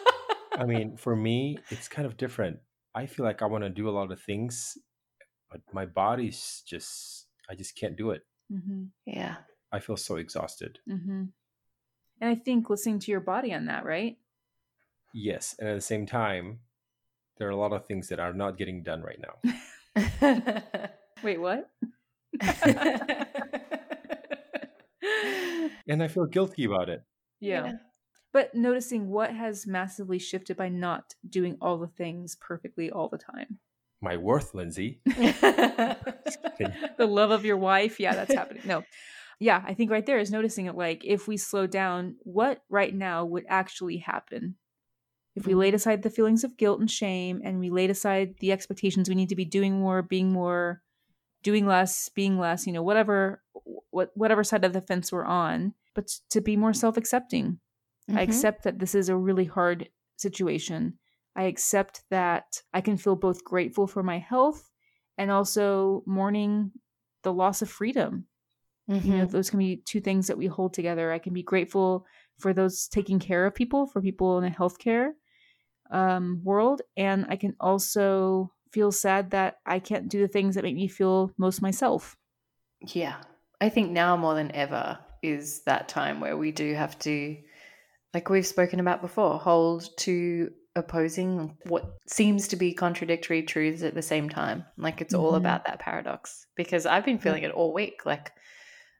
I 0.53 0.63
mean, 0.63 0.95
for 0.95 1.13
me, 1.13 1.57
it's 1.69 1.89
kind 1.89 2.05
of 2.05 2.15
different. 2.15 2.59
I 2.95 3.05
feel 3.05 3.25
like 3.25 3.41
I 3.41 3.45
want 3.47 3.65
to 3.65 3.69
do 3.69 3.89
a 3.89 3.91
lot 3.91 4.13
of 4.13 4.21
things, 4.21 4.77
but 5.51 5.59
my 5.73 5.85
body's 5.85 6.63
just, 6.65 7.27
I 7.49 7.55
just 7.55 7.75
can't 7.75 7.97
do 7.97 8.11
it. 8.11 8.21
Mm-hmm. 8.49 8.83
yeah. 9.05 9.35
I 9.73 9.79
feel 9.79 9.97
so 9.97 10.15
exhausted. 10.15 10.79
Mm-hmm. 10.89 11.23
And 12.21 12.29
I 12.29 12.35
think 12.35 12.69
listening 12.69 12.99
to 12.99 13.11
your 13.11 13.19
body 13.19 13.53
on 13.53 13.65
that, 13.65 13.83
right? 13.83 14.15
Yes. 15.13 15.53
And 15.59 15.67
at 15.67 15.75
the 15.75 15.81
same 15.81 16.05
time, 16.05 16.59
there 17.37 17.49
are 17.49 17.51
a 17.51 17.57
lot 17.57 17.73
of 17.73 17.85
things 17.85 18.07
that 18.07 18.21
are 18.21 18.31
not 18.31 18.57
getting 18.57 18.83
done 18.83 19.01
right 19.01 19.19
now. 19.19 20.91
Wait, 21.23 21.41
what? 21.41 21.69
And 25.87 26.01
I 26.01 26.07
feel 26.07 26.25
guilty 26.25 26.63
about 26.63 26.89
it. 26.89 27.03
Yeah. 27.39 27.73
But 28.33 28.55
noticing 28.55 29.09
what 29.09 29.31
has 29.31 29.67
massively 29.67 30.19
shifted 30.19 30.57
by 30.57 30.67
not 30.69 31.13
doing 31.27 31.57
all 31.61 31.77
the 31.77 31.87
things 31.87 32.35
perfectly 32.35 32.89
all 32.89 33.07
the 33.07 33.17
time. 33.17 33.59
My 34.01 34.17
worth, 34.17 34.53
Lindsay. 34.53 34.99
The 36.97 37.05
love 37.05 37.31
of 37.31 37.43
your 37.43 37.57
wife, 37.57 37.99
yeah, 37.99 38.15
that's 38.15 38.33
happening. 38.33 38.63
No. 38.65 38.83
Yeah, 39.39 39.61
I 39.67 39.73
think 39.73 39.91
right 39.91 40.05
there 40.05 40.19
is 40.19 40.31
noticing 40.31 40.65
it 40.65 40.75
like 40.75 41.03
if 41.03 41.27
we 41.27 41.35
slow 41.35 41.67
down, 41.67 42.15
what 42.23 42.61
right 42.69 42.95
now 42.95 43.25
would 43.25 43.43
actually 43.49 43.97
happen? 43.97 44.55
If 45.35 45.45
we 45.45 45.53
laid 45.53 45.69
mm-hmm. 45.69 45.75
aside 45.75 46.01
the 46.01 46.09
feelings 46.09 46.45
of 46.45 46.57
guilt 46.57 46.79
and 46.79 46.89
shame 46.89 47.41
and 47.43 47.59
we 47.59 47.69
laid 47.69 47.89
aside 47.89 48.35
the 48.39 48.53
expectations 48.53 49.09
we 49.09 49.15
need 49.15 49.29
to 49.29 49.35
be 49.35 49.43
doing 49.43 49.73
more, 49.79 50.01
being 50.01 50.31
more, 50.31 50.81
doing 51.43 51.65
less, 51.65 52.09
being 52.15 52.39
less, 52.39 52.65
you 52.65 52.71
know, 52.71 52.83
whatever 52.83 53.41
what 53.95 54.11
whatever 54.15 54.43
side 54.43 54.65
of 54.65 54.73
the 54.73 54.81
fence 54.81 55.11
we're 55.11 55.25
on, 55.25 55.73
but 55.95 56.07
to 56.29 56.41
be 56.41 56.57
more 56.57 56.73
self-accepting. 56.73 57.59
I 58.09 58.13
Mhm. 58.13 58.23
accept 58.29 58.63
that 58.63 58.79
this 58.79 58.93
is 58.93 59.09
a 59.09 59.15
really 59.27 59.45
hard 59.45 59.89
situation. 60.17 60.99
I 61.35 61.43
accept 61.43 62.03
that 62.09 62.61
I 62.73 62.81
can 62.81 62.97
feel 62.97 63.15
both 63.15 63.43
grateful 63.43 63.87
for 63.87 64.03
my 64.03 64.19
health 64.19 64.69
and 65.17 65.31
also 65.31 66.03
mourning 66.05 66.71
the 67.23 67.33
loss 67.33 67.61
of 67.61 67.69
freedom. 67.69 68.27
You 68.87 69.17
know, 69.17 69.25
Mhm. 69.25 69.31
those 69.31 69.49
can 69.49 69.59
be 69.59 69.77
two 69.77 70.01
things 70.01 70.27
that 70.27 70.37
we 70.37 70.47
hold 70.47 70.73
together. 70.73 71.11
I 71.11 71.19
can 71.19 71.33
be 71.33 71.43
grateful 71.43 72.05
for 72.37 72.53
those 72.53 72.87
taking 72.87 73.19
care 73.19 73.45
of 73.47 73.55
people, 73.55 73.87
for 73.87 74.01
people 74.01 74.37
in 74.37 74.43
the 74.43 74.51
healthcare 74.59 75.13
um, 75.91 76.41
world, 76.43 76.81
and 76.97 77.25
I 77.29 77.35
can 77.37 77.55
also 77.59 78.51
feel 78.71 78.91
sad 78.91 79.31
that 79.31 79.57
I 79.65 79.79
can't 79.79 80.09
do 80.09 80.19
the 80.19 80.27
things 80.27 80.55
that 80.55 80.63
make 80.63 80.75
me 80.75 80.87
feel 80.87 81.31
most 81.37 81.61
myself. 81.61 82.17
Yeah. 82.81 83.21
I 83.61 83.69
think 83.69 83.91
now 83.91 84.17
more 84.17 84.35
than 84.35 84.51
ever 84.53 84.99
is 85.21 85.63
that 85.63 85.87
time 85.87 86.19
where 86.19 86.37
we 86.37 86.51
do 86.51 86.73
have 86.73 86.97
to, 86.99 87.37
like 88.13 88.29
we've 88.29 88.45
spoken 88.45 88.79
about 88.79 89.01
before, 89.01 89.39
hold 89.39 89.87
to 89.99 90.51
opposing 90.75 91.57
what 91.67 91.85
seems 92.07 92.49
to 92.49 92.57
be 92.57 92.73
contradictory 92.73 93.41
truths 93.43 93.81
at 93.81 93.95
the 93.95 94.01
same 94.01 94.29
time. 94.29 94.65
Like 94.77 94.99
it's 95.01 95.13
all 95.13 95.31
Mhm. 95.33 95.37
about 95.37 95.65
that 95.65 95.79
paradox 95.79 96.45
because 96.55 96.85
I've 96.85 97.05
been 97.05 97.19
feeling 97.19 97.43
it 97.43 97.51
all 97.51 97.73
week. 97.73 98.05
Like 98.05 98.31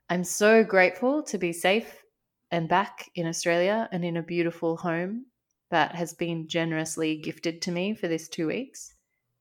I'm 0.08 0.24
so 0.24 0.64
grateful 0.64 1.22
to 1.24 1.36
be 1.38 1.52
safe 1.52 2.02
and 2.50 2.68
back 2.68 3.10
in 3.14 3.26
Australia 3.26 3.88
and 3.92 4.04
in 4.04 4.16
a 4.16 4.22
beautiful 4.22 4.76
home 4.78 5.26
that 5.70 5.94
has 5.96 6.14
been 6.14 6.48
generously 6.48 7.16
gifted 7.18 7.60
to 7.62 7.72
me 7.72 7.94
for 7.94 8.08
this 8.08 8.28
two 8.28 8.46
weeks. 8.46 8.94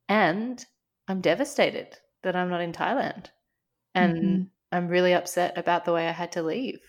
And 0.10 0.64
I'm 1.08 1.22
devastated 1.22 1.98
that 2.24 2.36
I'm 2.36 2.50
not 2.50 2.62
in 2.62 2.74
Thailand. 2.74 3.28
And 3.94 4.18
Mhm. 4.18 4.50
I'm 4.72 4.88
really 4.88 5.14
upset 5.14 5.58
about 5.58 5.86
the 5.86 5.94
way 5.94 6.08
I 6.08 6.12
had 6.12 6.32
to 6.34 6.44
leave. 6.44 6.80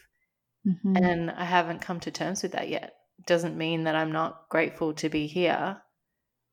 Mhm. 0.67 1.01
And 1.01 1.31
I 1.31 1.45
haven't 1.45 1.81
come 1.83 2.01
to 2.01 2.11
terms 2.11 2.43
with 2.43 2.53
that 2.53 2.69
yet. 2.69 2.95
Doesn't 3.27 3.57
mean 3.57 3.85
that 3.85 3.95
I'm 3.95 4.13
not 4.13 4.49
grateful 4.49 4.95
to 4.95 5.09
be 5.09 5.27
here 5.27 5.81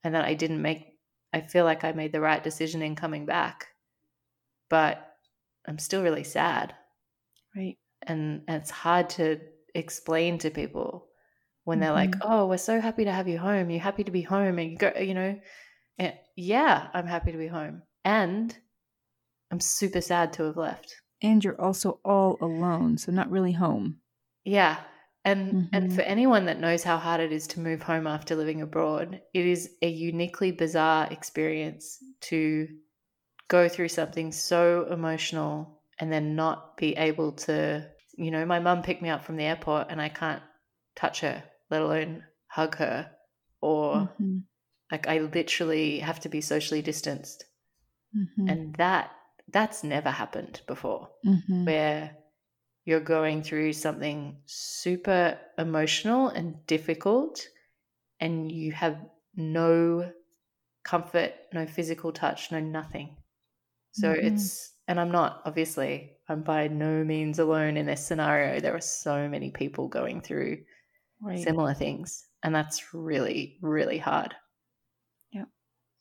and 0.03 0.13
that 0.15 0.25
I 0.25 0.33
didn't 0.33 0.61
make, 0.61 0.99
I 1.33 1.41
feel 1.41 1.65
like 1.65 1.83
I 1.83 1.91
made 1.93 2.11
the 2.11 2.21
right 2.21 2.43
decision 2.43 2.81
in 2.81 2.95
coming 2.95 3.25
back. 3.25 3.67
But 4.69 5.15
I'm 5.65 5.79
still 5.79 6.03
really 6.03 6.23
sad. 6.23 6.75
right. 7.55 7.77
And, 8.01 8.43
and 8.47 8.61
it's 8.61 8.71
hard 8.71 9.09
to 9.11 9.39
explain 9.75 10.37
to 10.39 10.49
people 10.49 11.07
when 11.63 11.79
they're 11.79 11.91
like, 11.93 12.11
Mhm. 12.11 12.19
oh, 12.23 12.47
we're 12.47 12.57
so 12.57 12.81
happy 12.81 13.05
to 13.05 13.11
have 13.11 13.27
you 13.27 13.37
home. 13.39 13.69
You're 13.69 13.79
happy 13.79 14.03
to 14.03 14.11
be 14.11 14.23
home. 14.23 14.59
And 14.59 14.71
you 14.71 14.77
go, 14.77 14.91
you 14.99 15.13
know, 15.13 15.39
yeah, 16.35 16.89
I'm 16.93 17.07
happy 17.07 17.31
to 17.31 17.37
be 17.37 17.47
home. 17.47 17.83
And 18.03 18.57
I'm 19.51 19.59
super 19.59 20.01
sad 20.01 20.33
to 20.33 20.43
have 20.43 20.57
left. 20.57 20.95
And 21.23 21.43
you're 21.43 21.59
also 21.59 21.99
all 22.05 22.37
alone, 22.41 22.97
so 22.99 23.11
not 23.11 23.31
really 23.31 23.53
home. 23.53 24.01
Yeah. 24.43 24.83
And 25.25 25.69
and 25.71 25.91
Mhm. 25.91 25.95
for 25.95 26.01
anyone 26.01 26.45
that 26.45 26.59
knows 26.59 26.83
how 26.83 26.97
hard 26.97 27.21
it 27.21 27.31
is 27.31 27.47
to 27.47 27.61
move 27.61 27.81
home 27.81 28.05
after 28.07 28.35
living 28.35 28.61
abroad, 28.61 29.21
it 29.33 29.45
is 29.45 29.75
a 29.81 29.87
uniquely 29.87 30.51
bizarre 30.51 31.07
experience 31.11 32.03
to 32.21 32.67
go 33.47 33.69
through 33.69 33.89
something 33.89 34.31
so 34.33 34.85
emotional 34.91 35.81
and 35.99 36.11
then 36.11 36.35
not 36.35 36.77
be 36.77 36.95
able 36.97 37.31
to, 37.33 37.89
you 38.17 38.31
know, 38.31 38.45
my 38.45 38.59
mum 38.59 38.81
picked 38.81 39.01
me 39.01 39.09
up 39.09 39.23
from 39.23 39.37
the 39.37 39.45
airport 39.45 39.87
and 39.89 40.01
I 40.01 40.09
can't 40.09 40.43
touch 40.95 41.21
her, 41.21 41.43
let 41.69 41.81
alone 41.81 42.25
hug 42.47 42.75
her 42.77 43.11
or 43.61 44.09
Mhm. 44.19 44.43
like 44.91 45.07
I 45.07 45.19
literally 45.19 45.99
have 45.99 46.19
to 46.21 46.29
be 46.29 46.41
socially 46.41 46.81
distanced. 46.81 47.45
Mhm. 48.15 48.49
And 48.49 48.75
that 48.75 49.11
that's 49.49 49.83
never 49.83 50.09
happened 50.11 50.61
before 50.67 51.09
Mhm. 51.23 51.65
where 51.65 52.17
you're 52.85 53.01
going 53.01 53.43
through 53.43 53.73
something 53.73 54.41
super 54.45 55.39
emotional 55.57 56.29
and 56.29 56.65
difficult 56.67 57.47
and 58.19 58.51
you 58.51 58.71
have 58.73 59.05
no 59.35 60.13
comfort, 60.85 61.33
no 61.53 61.65
physical 61.67 62.13
touch, 62.13 62.51
no 62.51 62.59
nothing. 62.59 63.17
So 63.91 64.11
Mhm. 64.11 64.51
it's 64.51 64.75
and 64.87 64.99
I'm 64.99 65.11
not 65.11 65.41
obviously 65.45 66.17
I'm 66.29 66.43
by 66.43 66.67
no 66.67 67.03
means 67.03 67.39
alone 67.39 67.77
in 67.77 67.85
this 67.87 68.05
scenario. 68.05 68.59
There 68.61 68.75
are 68.75 68.81
so 68.81 69.29
many 69.29 69.51
people 69.51 69.87
going 69.89 70.21
through 70.21 70.65
Right. 71.19 71.49
similar 71.49 71.73
things 71.75 72.27
and 72.43 72.55
that's 72.55 72.93
really 72.93 73.59
really 73.61 73.99
hard. 73.99 74.35
Yeah. 75.31 75.45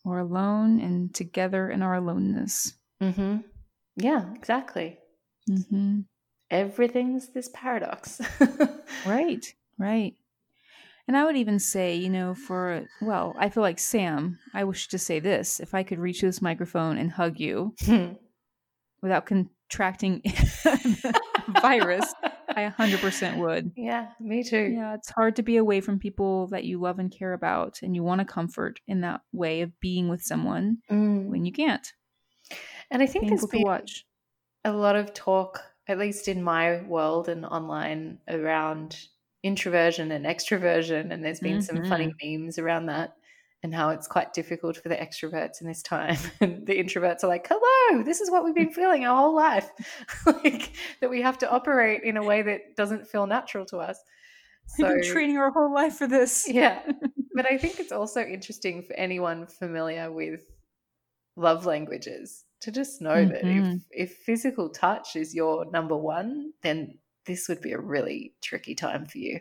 We're 0.05 0.19
alone 0.21 0.81
and 0.81 1.15
together 1.15 1.71
in 1.71 1.83
our 1.83 1.95
aloneness. 1.97 2.75
Mhm. 3.03 3.45
Yeah, 3.97 4.33
exactly. 4.35 4.99
hmm 5.49 6.01
Everything's 6.51 7.29
this 7.31 7.51
paradox. 7.53 8.21
Right, 9.07 9.45
right. 9.79 10.15
And 11.09 11.17
I 11.17 11.25
would 11.25 11.37
even 11.37 11.59
say, 11.59 11.97
you 11.97 12.09
know, 12.09 12.35
for, 12.35 12.85
well, 13.01 13.35
I 13.37 13.49
feel 13.49 13.63
like 13.65 13.81
Sam, 13.81 14.39
I 14.55 14.63
wish 14.65 14.87
to 14.89 14.99
say 14.99 15.19
this 15.19 15.59
if 15.59 15.75
I 15.75 15.83
could 15.83 15.99
reach 15.99 16.21
this 16.21 16.41
microphone 16.41 16.99
and 16.99 17.11
hug 17.11 17.41
you 17.41 17.75
without 19.03 19.27
contracting 19.27 20.23
virus, 21.63 22.05
I 22.55 22.71
100% 22.71 23.39
would. 23.39 23.73
Yeah, 23.75 24.11
me 24.21 24.45
too. 24.45 24.63
Yeah, 24.77 24.95
it's 24.95 25.11
hard 25.11 25.35
to 25.37 25.43
be 25.43 25.57
away 25.57 25.81
from 25.81 25.99
people 25.99 26.47
that 26.49 26.65
you 26.65 26.81
love 26.81 26.99
and 27.01 27.11
care 27.11 27.33
about, 27.33 27.79
and 27.83 27.97
you 27.97 28.05
want 28.05 28.21
to 28.21 28.25
comfort 28.25 28.79
in 28.87 29.01
that 29.01 29.23
way 29.33 29.63
of 29.63 29.79
being 29.81 30.09
with 30.09 30.23
someone 30.23 30.79
Mm. 30.91 31.27
when 31.31 31.45
you 31.45 31.53
can't. 31.53 31.87
And 32.93 33.03
I 33.03 33.07
think 33.07 33.29
there's 33.29 33.47
been 33.47 33.63
watch. 33.63 34.05
a 34.65 34.71
lot 34.71 34.97
of 34.97 35.15
talk, 35.15 35.63
at 35.89 35.99
least 35.99 36.29
in 36.29 36.43
my 36.43 36.83
world 36.83 37.29
and 37.29 37.47
online, 37.47 38.19
around 38.29 39.09
introversion 39.43 40.13
and 40.13 40.27
extroversion. 40.27 41.11
And 41.11 41.25
there's 41.25 41.41
been 41.41 41.63
some 41.63 41.85
funny 41.87 42.09
mm-hmm. 42.09 42.45
memes 42.45 42.59
around 42.59 42.87
that 42.87 43.17
and 43.63 43.75
how 43.75 43.89
it's 43.91 44.07
quite 44.07 44.35
difficult 44.35 44.77
for 44.77 44.91
the 44.91 44.97
extroverts 44.97 45.63
in 45.63 45.67
this 45.67 45.83
time. 45.83 46.19
And 46.41 46.67
the 46.67 46.75
introverts 46.75 47.25
are 47.25 47.29
like, 47.29 47.47
hello, 47.49 48.03
this 48.03 48.21
is 48.21 48.31
what 48.31 48.45
we've 48.45 48.55
been 48.55 48.73
feeling 48.73 49.07
our 49.07 49.17
whole 49.17 49.35
life. 49.35 49.71
like 50.27 50.73
that 51.01 51.09
we 51.09 51.23
have 51.23 51.39
to 51.39 51.51
operate 51.51 52.03
in 52.03 52.19
a 52.19 52.23
way 52.23 52.43
that 52.43 52.77
doesn't 52.77 53.07
feel 53.07 53.27
natural 53.27 53.65
to 53.67 53.79
us. 53.79 53.99
We've 54.79 54.89
been 54.89 55.03
training 55.03 55.39
our 55.39 55.51
whole 55.51 55.73
life 55.73 55.95
for 55.95 56.07
this. 56.07 56.47
yeah. 56.53 56.83
But 57.35 57.51
I 57.51 57.57
think 57.57 57.81
it's 57.81 57.93
also 57.93 58.23
interesting 58.23 58.83
for 58.83 58.93
anyone 58.95 59.47
familiar 59.47 60.13
with 60.13 60.43
love 61.37 61.65
languages 61.65 62.45
to 62.63 62.73
just 62.73 63.01
know 63.03 63.27
that 63.27 63.47
Mhm. 63.47 63.49
if, 63.49 63.85
if 63.91 64.17
physical 64.19 64.71
touch 64.71 65.17
is 65.17 65.35
your 65.35 65.71
number 65.71 65.97
one, 65.97 66.55
then 66.63 66.99
this 67.27 67.49
would 67.49 67.61
be 67.63 67.73
a 67.73 67.81
really 67.81 68.35
tricky 68.43 68.75
time 68.75 69.07
for 69.07 69.19
you, 69.19 69.41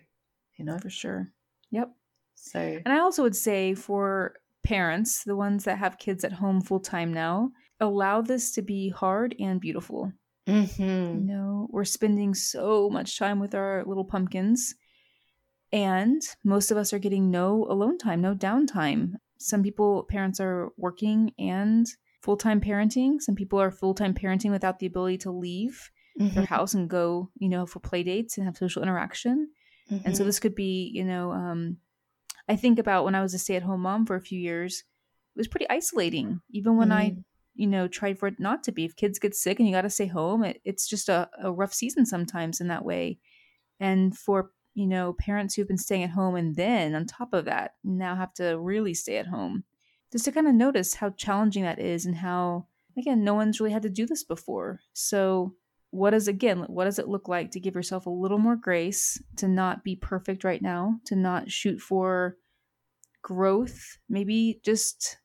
you 0.57 0.65
know? 0.65 0.79
For 0.81 0.89
sure. 0.89 1.31
Yep. 1.71 1.95
So, 2.35 2.81
And 2.85 2.93
I 2.93 2.99
also 2.99 3.23
would 3.23 3.35
say 3.35 3.73
for 3.75 4.35
parents, 4.63 5.23
the 5.23 5.35
ones 5.35 5.63
that 5.65 5.77
have 5.79 5.97
kids 5.97 6.23
at 6.23 6.33
home 6.33 6.61
full 6.61 6.79
time 6.79 7.13
now, 7.13 7.51
allow 7.79 8.21
this 8.21 8.51
to 8.53 8.61
be 8.61 8.89
hard 8.89 9.35
and 9.39 9.59
beautiful. 9.61 10.13
You 11.11 11.21
Mhm. 11.21 11.21
know, 11.21 11.67
we're 11.71 11.85
spending 11.85 12.33
so 12.33 12.89
much 12.89 13.17
time 13.17 13.39
with 13.39 13.53
our 13.55 13.83
little 13.85 14.05
pumpkins, 14.05 14.75
and 15.71 16.21
most 16.43 16.71
of 16.71 16.77
us 16.77 16.93
are 16.93 16.99
getting 16.99 17.31
no 17.31 17.65
alone 17.65 17.97
time, 17.97 18.21
no 18.21 18.35
downtime. 18.35 19.15
Some 19.37 19.63
people, 19.63 20.03
parents 20.03 20.39
are 20.39 20.71
working 20.77 21.33
and 21.39 21.87
full 22.21 22.37
time 22.37 22.61
parenting. 22.61 23.21
Some 23.21 23.35
people 23.35 23.59
are 23.59 23.71
full 23.71 23.93
time 23.93 24.13
parenting 24.13 24.51
without 24.51 24.79
the 24.79 24.85
ability 24.85 25.17
to 25.19 25.31
leave 25.31 25.89
their 26.17 26.43
Mhm. 26.43 26.47
house 26.47 26.73
and 26.73 26.89
go, 26.89 27.31
you 27.37 27.49
know, 27.49 27.65
for 27.65 27.79
play 27.79 28.03
dates 28.03 28.37
and 28.37 28.45
have 28.45 28.57
social 28.57 28.83
interaction. 28.83 29.51
And 30.03 30.15
so 30.15 30.23
Mhm. 30.23 30.27
this 30.27 30.39
could 30.39 30.55
be, 30.55 30.89
you 30.93 31.03
know, 31.03 31.31
um, 31.31 31.77
I 32.49 32.55
think 32.55 32.79
about 32.79 33.05
when 33.05 33.15
I 33.15 33.21
was 33.21 33.33
a 33.33 33.39
stay 33.39 33.55
at 33.55 33.63
home 33.63 33.81
mom 33.81 34.05
for 34.05 34.15
a 34.15 34.21
few 34.21 34.39
years, 34.39 34.79
it 35.35 35.39
was 35.39 35.47
pretty 35.47 35.69
isolating. 35.69 36.41
Even 36.49 36.77
when 36.77 36.91
I, 36.91 37.11
Mm. 37.11 37.23
you 37.55 37.67
know, 37.67 37.87
tried 37.87 38.19
for 38.19 38.27
it 38.27 38.39
not 38.39 38.63
to 38.65 38.71
be. 38.71 38.85
If 38.85 38.95
kids 38.95 39.19
get 39.19 39.35
sick 39.35 39.59
and 39.59 39.67
you 39.67 39.73
got 39.73 39.81
to 39.83 39.89
stay 39.89 40.07
home, 40.07 40.43
it, 40.43 40.61
it's 40.65 40.87
just 40.87 41.09
a, 41.09 41.29
a 41.41 41.51
rough 41.51 41.73
season 41.73 42.05
sometimes 42.05 42.61
in 42.61 42.67
that 42.69 42.85
way. 42.85 43.19
And 43.79 44.17
for, 44.17 44.51
you 44.73 44.87
know, 44.87 45.13
parents 45.13 45.55
who've 45.55 45.67
been 45.67 45.77
staying 45.77 46.03
at 46.03 46.11
home 46.11 46.35
and 46.35 46.55
then 46.55 46.95
on 46.95 47.05
top 47.05 47.33
of 47.33 47.45
that, 47.45 47.75
now 47.83 48.15
have 48.15 48.33
to 48.35 48.59
really 48.59 48.93
stay 48.93 49.17
at 49.17 49.27
home, 49.27 49.63
just 50.11 50.25
to 50.25 50.31
kind 50.31 50.47
of 50.47 50.53
notice 50.53 50.95
how 50.95 51.09
challenging 51.11 51.63
that 51.63 51.79
is 51.79 52.05
and 52.05 52.15
how, 52.15 52.67
again, 52.97 53.23
no 53.23 53.33
one's 53.33 53.59
really 53.59 53.71
had 53.71 53.83
to 53.83 53.89
do 53.89 54.05
this 54.05 54.23
before. 54.23 54.81
So, 54.93 55.55
what 55.91 56.11
does 56.11 56.29
again 56.29 56.59
what 56.69 56.85
does 56.85 56.99
it 56.99 57.09
look 57.09 57.27
like 57.27 57.51
to 57.51 57.59
give 57.59 57.75
yourself 57.75 58.05
a 58.05 58.09
little 58.09 58.37
more 58.37 58.55
grace 58.55 59.21
to 59.35 59.45
not 59.45 59.83
be 59.83 59.93
perfect 59.93 60.45
right 60.45 60.61
now 60.61 60.97
to 61.03 61.17
not 61.17 61.51
shoot 61.51 61.81
for 61.81 62.37
growth 63.21 63.97
maybe 64.07 64.61
just 64.63 65.17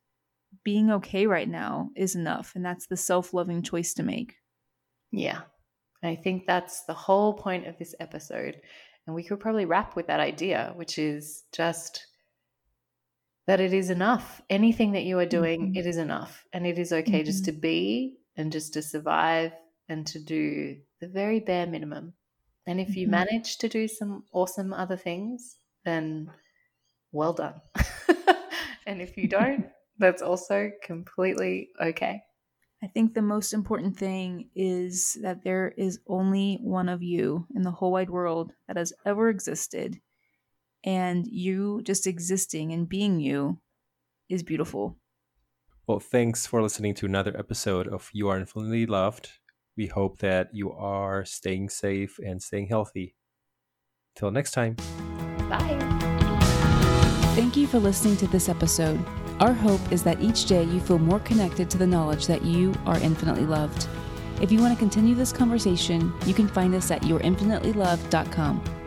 being 0.64 0.90
okay 0.90 1.25
right 1.29 1.49
now 1.49 1.90
is 1.94 2.16
enough 2.16 2.53
and 2.57 2.64
that's 2.64 2.88
the 2.88 2.96
self-loving 2.96 3.62
choice 3.62 3.94
to 3.94 4.03
make 4.03 4.35
Yeah. 5.12 5.42
I 6.03 6.14
think 6.16 6.46
that's 6.46 6.85
the 6.85 6.94
whole 6.94 7.35
point 7.35 7.66
of 7.66 7.79
this 7.79 7.94
episode. 8.01 8.61
And 9.07 9.14
we 9.14 9.25
could 9.25 9.40
probably 9.40 9.64
wrap 9.64 9.96
with 9.96 10.07
that 10.09 10.20
idea, 10.20 10.72
which 10.77 10.99
is 10.99 11.44
just 11.53 12.07
that 13.47 13.61
it 13.61 13.73
is 13.73 13.91
enough. 13.91 14.43
Anything 14.51 14.93
that 14.93 15.05
you 15.05 15.19
are 15.19 15.27
doing, 15.27 15.71
Mhm. 15.71 15.75
it 15.75 15.87
is 15.87 15.97
enough. 15.97 16.45
And 16.53 16.67
it 16.67 16.79
is 16.79 16.93
okay 16.93 17.23
just 17.23 17.45
to 17.47 17.53
be 17.53 18.19
and 18.37 18.53
just 18.53 18.75
to 18.75 18.83
survive 18.83 19.53
and 19.89 20.07
to 20.09 20.19
do 20.23 20.83
the 21.01 21.09
very 21.09 21.41
bare 21.41 21.67
minimum. 21.67 22.15
And 22.67 22.81
if 22.81 22.97
you 22.97 23.07
Mhm. 23.07 23.09
manage 23.09 23.59
to 23.59 23.69
do 23.69 23.87
some 23.89 24.25
awesome 24.33 24.73
other 24.73 24.97
things, 24.97 25.59
then 25.85 26.33
well 27.13 27.33
done. 27.33 27.61
and 28.87 29.01
if 29.03 29.17
you 29.17 29.29
don't, 29.29 29.67
that's 29.99 30.23
also 30.23 30.71
completely 30.83 31.71
okay. 31.81 32.23
i 32.83 32.87
think 32.87 33.13
the 33.15 33.23
most 33.23 33.53
important 33.53 33.97
thing 33.99 34.51
is 34.55 35.15
that 35.23 35.43
there 35.43 35.69
is 35.77 36.01
only 36.07 36.57
one 36.63 36.89
of 36.89 37.03
you 37.03 37.47
in 37.55 37.63
the 37.63 37.71
whole 37.71 37.93
wide 37.93 38.11
world 38.11 38.55
that 38.67 38.77
has 38.77 38.93
ever 39.05 39.29
existed 39.29 40.01
and 40.87 41.27
you 41.27 41.83
just 41.83 42.07
existing 42.07 42.72
and 42.72 42.88
being 42.88 43.20
you 43.20 43.59
is 44.31 44.42
beautiful 44.42 44.96
Well, 45.87 46.01
thanks 46.01 46.46
for 46.46 46.62
listening 46.62 46.94
to 46.94 47.07
another 47.07 47.37
episode 47.38 47.87
of 47.87 48.11
You 48.12 48.29
Are 48.29 48.38
Infinitely 48.38 48.87
Loved. 48.87 49.31
We 49.77 49.87
hope 49.87 50.18
that 50.18 50.49
you 50.53 50.72
are 50.72 51.25
staying 51.25 51.68
safe 51.68 52.18
and 52.18 52.42
staying 52.42 52.68
healthy. 52.68 53.14
Till 54.16 54.33
next 54.33 54.51
time. 54.53 54.75
Bye. 55.49 55.79
Thank 57.37 57.57
you 57.57 57.66
for 57.66 57.79
listening 57.79 58.16
to 58.16 58.27
this 58.27 58.49
episode. 58.49 58.99
Our 59.38 59.53
hope 59.53 59.92
is 59.92 60.03
that 60.03 60.20
each 60.20 60.46
day 60.46 60.64
you 60.64 60.81
feel 60.81 60.99
more 60.99 61.20
connected 61.20 61.70
to 61.70 61.79
the 61.79 61.87
knowledge 61.87 62.27
that 62.27 62.42
you 62.42 62.75
are 62.87 62.99
infinitely 62.99 63.46
loved. 63.46 63.87
If 64.40 64.51
you 64.51 64.61
want 64.61 64.72
to 64.75 64.79
continue 64.79 65.14
this 65.14 65.33
conversation, 65.33 66.12
you 66.25 66.35
can 66.35 66.49
find 66.49 66.75
us 66.75 66.90
at 66.90 67.03
yourinfinitelyloved.com. 67.03 68.86